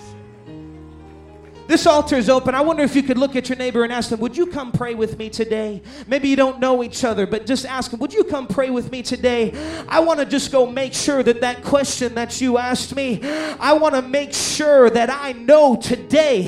This 1.68 1.88
altar 1.88 2.16
is 2.16 2.30
open. 2.30 2.54
I 2.54 2.62
wonder 2.62 2.84
if 2.84 2.96
you 2.96 3.02
could 3.02 3.18
look 3.18 3.36
at 3.36 3.50
your 3.50 3.58
neighbor 3.58 3.84
and 3.84 3.92
ask 3.92 4.10
them, 4.10 4.20
Would 4.20 4.38
you 4.38 4.46
come 4.46 4.72
pray 4.72 4.94
with 4.94 5.18
me 5.18 5.30
today? 5.30 5.82
Maybe 6.06 6.30
you 6.30 6.36
don't 6.36 6.60
know 6.60 6.84
each 6.84 7.04
other, 7.04 7.26
but 7.26 7.48
just 7.48 7.66
ask 7.66 7.90
them, 7.90 8.00
Would 8.02 8.14
you 8.14 8.24
come 8.24 8.46
pray 8.46 8.70
with 8.70 8.92
me 8.92 9.02
today? 9.02 9.52
I 9.88 10.00
want 10.02 10.20
to 10.20 10.28
just 10.28 10.52
go 10.52 10.68
make 10.68 10.94
sure 10.94 11.24
that 11.24 11.42
that 11.42 11.64
question 11.64 12.14
that 12.16 12.40
you 12.40 12.60
asked 12.60 12.96
me, 12.96 13.20
I 13.60 13.74
want 13.74 13.96
to 13.96 14.04
make 14.04 14.32
sure 14.34 14.92
that 14.92 15.10
I 15.10 15.32
know 15.32 15.76
today 15.76 16.44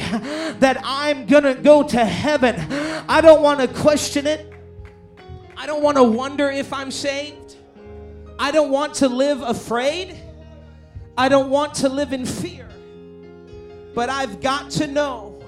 that 0.60 0.80
I'm 0.84 1.26
going 1.26 1.44
to 1.44 1.56
go 1.56 1.82
to 1.82 2.06
heaven. 2.06 2.56
I 3.10 3.20
don't 3.22 3.42
want 3.42 3.60
to 3.60 3.68
question 3.68 4.28
it. 4.28 4.54
I 5.56 5.66
don't 5.66 5.82
want 5.82 5.98
to 5.98 6.04
wonder 6.04 6.52
if 6.52 6.72
I'm 6.72 6.92
saved. 6.92 7.56
I 8.38 8.52
don't 8.52 8.70
want 8.70 8.94
to 8.96 9.08
live 9.08 9.42
afraid. 9.42 10.16
I 11.18 11.28
don't 11.28 11.50
want 11.50 11.74
to 11.76 11.90
live 11.90 12.14
in 12.14 12.24
fear. 12.24 12.68
But 13.98 14.10
I've 14.10 14.42
got 14.42 14.70
to 14.74 14.86
know 14.86 15.42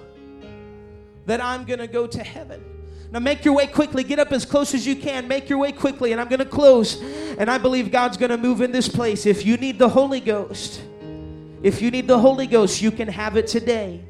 that 1.27 1.39
I'm 1.39 1.65
going 1.65 1.77
to 1.77 1.85
go 1.85 2.07
to 2.07 2.23
heaven. 2.23 2.63
Now, 3.11 3.19
make 3.19 3.45
your 3.45 3.53
way 3.53 3.67
quickly. 3.67 4.03
Get 4.03 4.17
up 4.17 4.31
as 4.31 4.43
close 4.43 4.73
as 4.73 4.87
you 4.87 4.95
can. 4.95 5.27
Make 5.27 5.49
your 5.49 5.59
way 5.59 5.71
quickly. 5.71 6.13
And 6.13 6.19
I'm 6.19 6.29
going 6.29 6.39
to 6.39 6.45
close. 6.45 6.99
And 7.37 7.47
I 7.47 7.59
believe 7.59 7.91
God's 7.91 8.17
going 8.17 8.31
to 8.31 8.39
move 8.39 8.61
in 8.61 8.71
this 8.71 8.89
place. 8.89 9.27
If 9.27 9.45
you 9.45 9.55
need 9.57 9.77
the 9.77 9.87
Holy 9.87 10.19
Ghost, 10.19 10.81
if 11.61 11.79
you 11.79 11.91
need 11.91 12.07
the 12.07 12.17
Holy 12.17 12.47
Ghost, 12.47 12.81
you 12.81 12.89
can 12.89 13.07
have 13.07 13.37
it 13.37 13.45
today. 13.45 14.03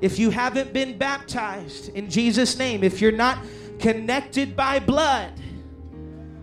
If 0.00 0.20
you 0.20 0.30
haven't 0.30 0.72
been 0.72 0.96
baptized 0.96 1.88
in 1.96 2.08
Jesus' 2.08 2.56
name, 2.56 2.84
if 2.84 3.00
you're 3.00 3.10
not 3.10 3.38
connected 3.80 4.54
by 4.54 4.78
blood, 4.78 5.32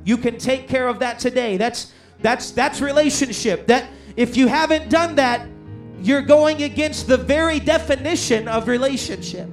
you 0.04 0.18
can 0.18 0.38
take 0.38 0.68
care 0.68 0.90
of 0.90 1.00
that 1.00 1.18
today. 1.18 1.56
That's 1.56 1.94
that's 2.20 2.52
that's 2.52 2.82
relationship. 2.82 3.68
That 3.68 3.86
if 4.18 4.36
you 4.36 4.48
haven't 4.48 4.90
done 4.90 5.16
that, 5.16 5.48
you're 6.02 6.22
going 6.22 6.64
against 6.64 7.08
the 7.08 7.18
very 7.18 7.60
definition 7.60 8.48
of 8.48 8.68
relationship. 8.68 9.48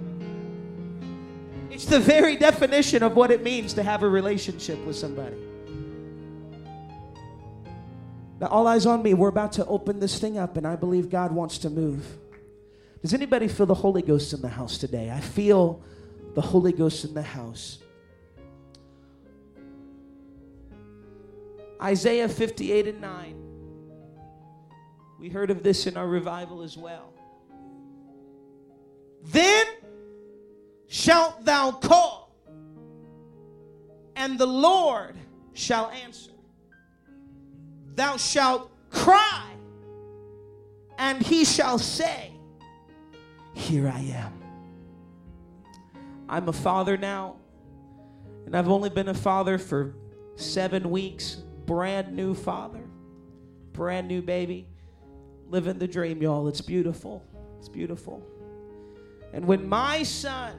It's 1.71 1.85
the 1.85 2.01
very 2.01 2.37
definition 2.37 3.03
of 3.03 3.15
what 3.15 3.31
it 3.31 3.43
means 3.43 3.75
to 3.75 3.83
have 3.83 4.03
a 4.03 4.09
relationship 4.09 4.85
with 4.85 4.97
somebody. 4.97 5.37
Now, 8.41 8.47
all 8.49 8.67
eyes 8.67 8.87
on 8.87 9.03
me. 9.03 9.15
We're 9.15 9.29
about 9.29 9.53
to 9.53 9.67
open 9.67 10.01
this 10.01 10.19
thing 10.19 10.39
up, 10.39 10.57
and 10.57 10.67
I 10.67 10.77
believe 10.77 11.11
God 11.11 11.33
wants 11.33 11.59
to 11.59 11.71
move. 11.71 12.07
Does 13.03 13.15
anybody 13.15 13.49
feel 13.49 13.67
the 13.67 13.75
Holy 13.75 14.03
Ghost 14.03 14.33
in 14.33 14.41
the 14.41 14.49
house 14.49 14.79
today? 14.79 15.11
I 15.11 15.21
feel 15.21 15.83
the 16.35 16.41
Holy 16.41 16.73
Ghost 16.73 17.05
in 17.05 17.15
the 17.15 17.23
house. 17.23 17.79
Isaiah 21.81 22.29
58 22.29 22.89
and 22.89 23.01
9. 23.01 23.48
We 25.19 25.29
heard 25.29 25.51
of 25.51 25.63
this 25.63 25.87
in 25.87 25.97
our 25.97 26.07
revival 26.07 26.63
as 26.63 26.77
well. 26.77 27.13
Then 29.25 29.67
shalt 30.87 31.45
thou 31.45 31.73
call, 31.73 32.33
and 34.15 34.39
the 34.39 34.47
Lord 34.47 35.17
shall 35.55 35.91
answer. 35.91 36.31
Thou 37.97 38.17
shalt 38.17 38.71
cry, 38.91 39.51
and 40.99 41.21
he 41.21 41.45
shall 41.45 41.79
say, 41.79 42.33
Here 43.55 43.89
I 43.89 44.01
am. 44.01 44.33
I'm 46.29 46.49
a 46.49 46.53
father 46.53 46.97
now, 46.97 47.37
and 48.47 48.57
I've 48.57 48.69
only 48.69 48.91
been 48.91 49.09
a 49.09 49.15
father 49.15 49.59
for 49.59 49.97
seven 50.37 50.91
weeks. 50.91 51.43
Brand 51.67 52.15
new 52.15 52.35
father, 52.35 52.85
brand 53.73 54.09
new 54.09 54.23
baby 54.23 54.69
living 55.49 55.79
the 55.79 55.89
dream, 55.89 56.23
y'all. 56.23 56.49
It's 56.49 56.61
beautiful. 56.61 57.25
It's 57.59 57.69
beautiful. 57.69 58.23
And 59.33 59.47
when 59.47 59.69
my 59.69 60.03
son 60.03 60.55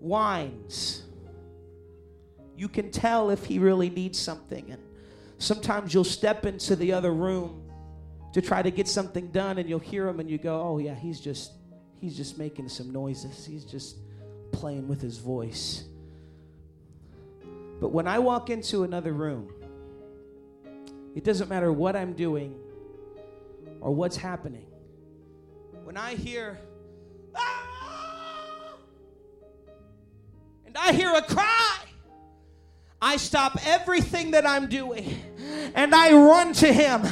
whines, 0.00 1.02
you 2.56 2.68
can 2.68 2.90
tell 2.90 3.30
if 3.30 3.44
he 3.44 3.58
really 3.58 3.90
needs 3.90 4.18
something. 4.18 4.70
And 4.70 4.82
sometimes 5.38 5.94
you'll 5.94 6.04
step 6.04 6.46
into 6.46 6.76
the 6.76 6.92
other 6.92 7.12
room 7.12 7.62
to 8.32 8.42
try 8.42 8.62
to 8.62 8.70
get 8.70 8.88
something 8.88 9.28
done 9.28 9.58
and 9.58 9.68
you'll 9.68 9.78
hear 9.78 10.08
him 10.08 10.20
and 10.20 10.30
you 10.30 10.38
go, 10.38 10.60
"Oh 10.60 10.78
yeah, 10.78 10.94
he's 10.94 11.20
just 11.20 11.52
he's 11.94 12.16
just 12.16 12.38
making 12.38 12.68
some 12.68 12.92
noises. 12.92 13.44
He's 13.44 13.64
just 13.64 13.96
playing 14.52 14.88
with 14.88 15.00
his 15.00 15.18
voice." 15.18 15.84
But 17.80 17.90
when 17.90 18.08
I 18.08 18.18
walk 18.18 18.50
into 18.50 18.82
another 18.82 19.12
room, 19.12 19.52
it 21.14 21.22
doesn't 21.22 21.48
matter 21.48 21.72
what 21.72 21.94
I'm 21.94 22.12
doing 22.12 22.58
or 23.80 23.92
what's 23.92 24.16
happening. 24.16 24.66
When 25.84 25.96
I 25.96 26.14
hear, 26.14 26.58
ah, 27.34 28.74
and 30.66 30.76
I 30.76 30.92
hear 30.92 31.12
a 31.14 31.22
cry, 31.22 31.78
I 33.00 33.16
stop 33.16 33.58
everything 33.66 34.32
that 34.32 34.46
I'm 34.46 34.68
doing 34.68 35.16
and 35.74 35.94
I 35.94 36.12
run 36.12 36.52
to 36.54 36.72
him 36.72 37.02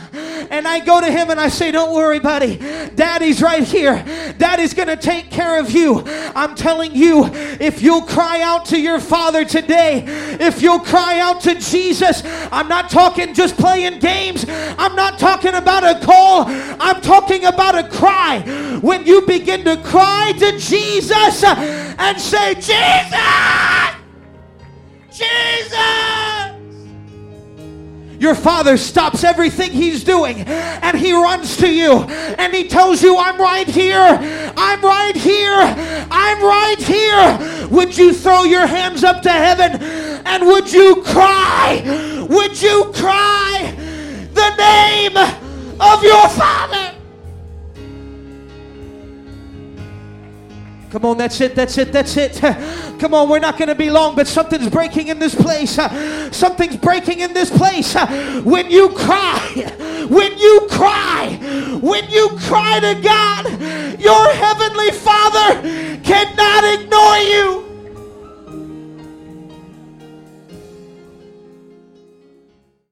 and 0.50 0.66
I 0.66 0.80
go 0.80 1.00
to 1.00 1.10
him 1.10 1.30
and 1.30 1.40
I 1.40 1.48
say, 1.48 1.70
Don't 1.70 1.94
worry, 1.94 2.18
buddy. 2.18 2.56
Daddy's 2.94 3.42
right 3.42 3.62
here. 3.62 4.04
Daddy's 4.38 4.74
going 4.74 4.88
to 4.88 4.96
take 4.96 5.30
care 5.30 5.58
of 5.60 5.70
you. 5.70 6.02
I'm 6.34 6.54
telling 6.54 6.94
you, 6.94 7.26
if 7.60 7.82
you'll 7.82 8.02
cry 8.02 8.42
out 8.42 8.66
to 8.66 8.80
your 8.80 9.00
father 9.00 9.44
today, 9.44 10.04
if 10.40 10.62
you'll 10.62 10.80
cry 10.80 11.20
out 11.20 11.40
to 11.42 11.54
Jesus, 11.54 12.22
I'm 12.52 12.68
not 12.68 12.90
talking 12.90 13.34
just 13.34 13.56
playing 13.56 13.98
games. 13.98 14.44
I'm 14.48 14.94
not 14.96 15.18
talking 15.18 15.54
about 15.54 15.84
a 15.84 16.04
call. 16.04 16.44
I'm 16.46 17.00
talking 17.00 17.44
about 17.44 17.76
a 17.76 17.88
cry. 17.88 18.40
When 18.80 19.06
you 19.06 19.22
begin 19.26 19.64
to 19.64 19.76
cry 19.82 20.32
to 20.38 20.58
Jesus 20.58 21.44
and 21.44 22.20
say, 22.20 22.54
Jesus! 22.54 23.16
Jesus! 25.10 26.05
Your 28.18 28.34
father 28.34 28.76
stops 28.76 29.24
everything 29.24 29.72
he's 29.72 30.02
doing 30.02 30.40
and 30.40 30.96
he 30.96 31.12
runs 31.12 31.56
to 31.58 31.72
you 31.72 32.02
and 32.02 32.54
he 32.54 32.68
tells 32.68 33.02
you, 33.02 33.16
I'm 33.18 33.38
right 33.40 33.68
here. 33.68 34.18
I'm 34.56 34.82
right 34.82 35.16
here. 35.16 35.58
I'm 36.10 36.42
right 36.42 36.78
here. 36.78 37.68
Would 37.68 37.96
you 37.96 38.12
throw 38.12 38.44
your 38.44 38.66
hands 38.66 39.04
up 39.04 39.22
to 39.22 39.30
heaven 39.30 39.82
and 40.26 40.46
would 40.46 40.72
you 40.72 41.02
cry? 41.02 42.26
Would 42.28 42.60
you 42.60 42.92
cry 42.94 43.74
the 44.32 44.56
name 44.56 45.16
of 45.80 46.02
your 46.02 46.28
father? 46.30 46.95
Come 50.96 51.10
on, 51.10 51.18
that's 51.18 51.42
it, 51.42 51.54
that's 51.54 51.76
it, 51.76 51.92
that's 51.92 52.16
it. 52.16 52.40
Come 52.98 53.12
on, 53.12 53.28
we're 53.28 53.38
not 53.38 53.58
going 53.58 53.68
to 53.68 53.74
be 53.74 53.90
long, 53.90 54.16
but 54.16 54.26
something's 54.26 54.70
breaking 54.70 55.08
in 55.08 55.18
this 55.18 55.34
place. 55.34 55.72
Something's 56.34 56.78
breaking 56.78 57.20
in 57.20 57.34
this 57.34 57.50
place. 57.50 57.94
When 58.44 58.70
you 58.70 58.88
cry, 58.88 60.06
when 60.08 60.38
you 60.38 60.66
cry, 60.70 61.38
when 61.82 62.08
you 62.08 62.30
cry 62.38 62.80
to 62.80 62.98
God, 63.02 64.00
your 64.00 64.32
heavenly 64.32 64.90
Father 64.92 65.60
cannot 66.02 66.80
ignore 66.80 67.18
you. 67.18 67.65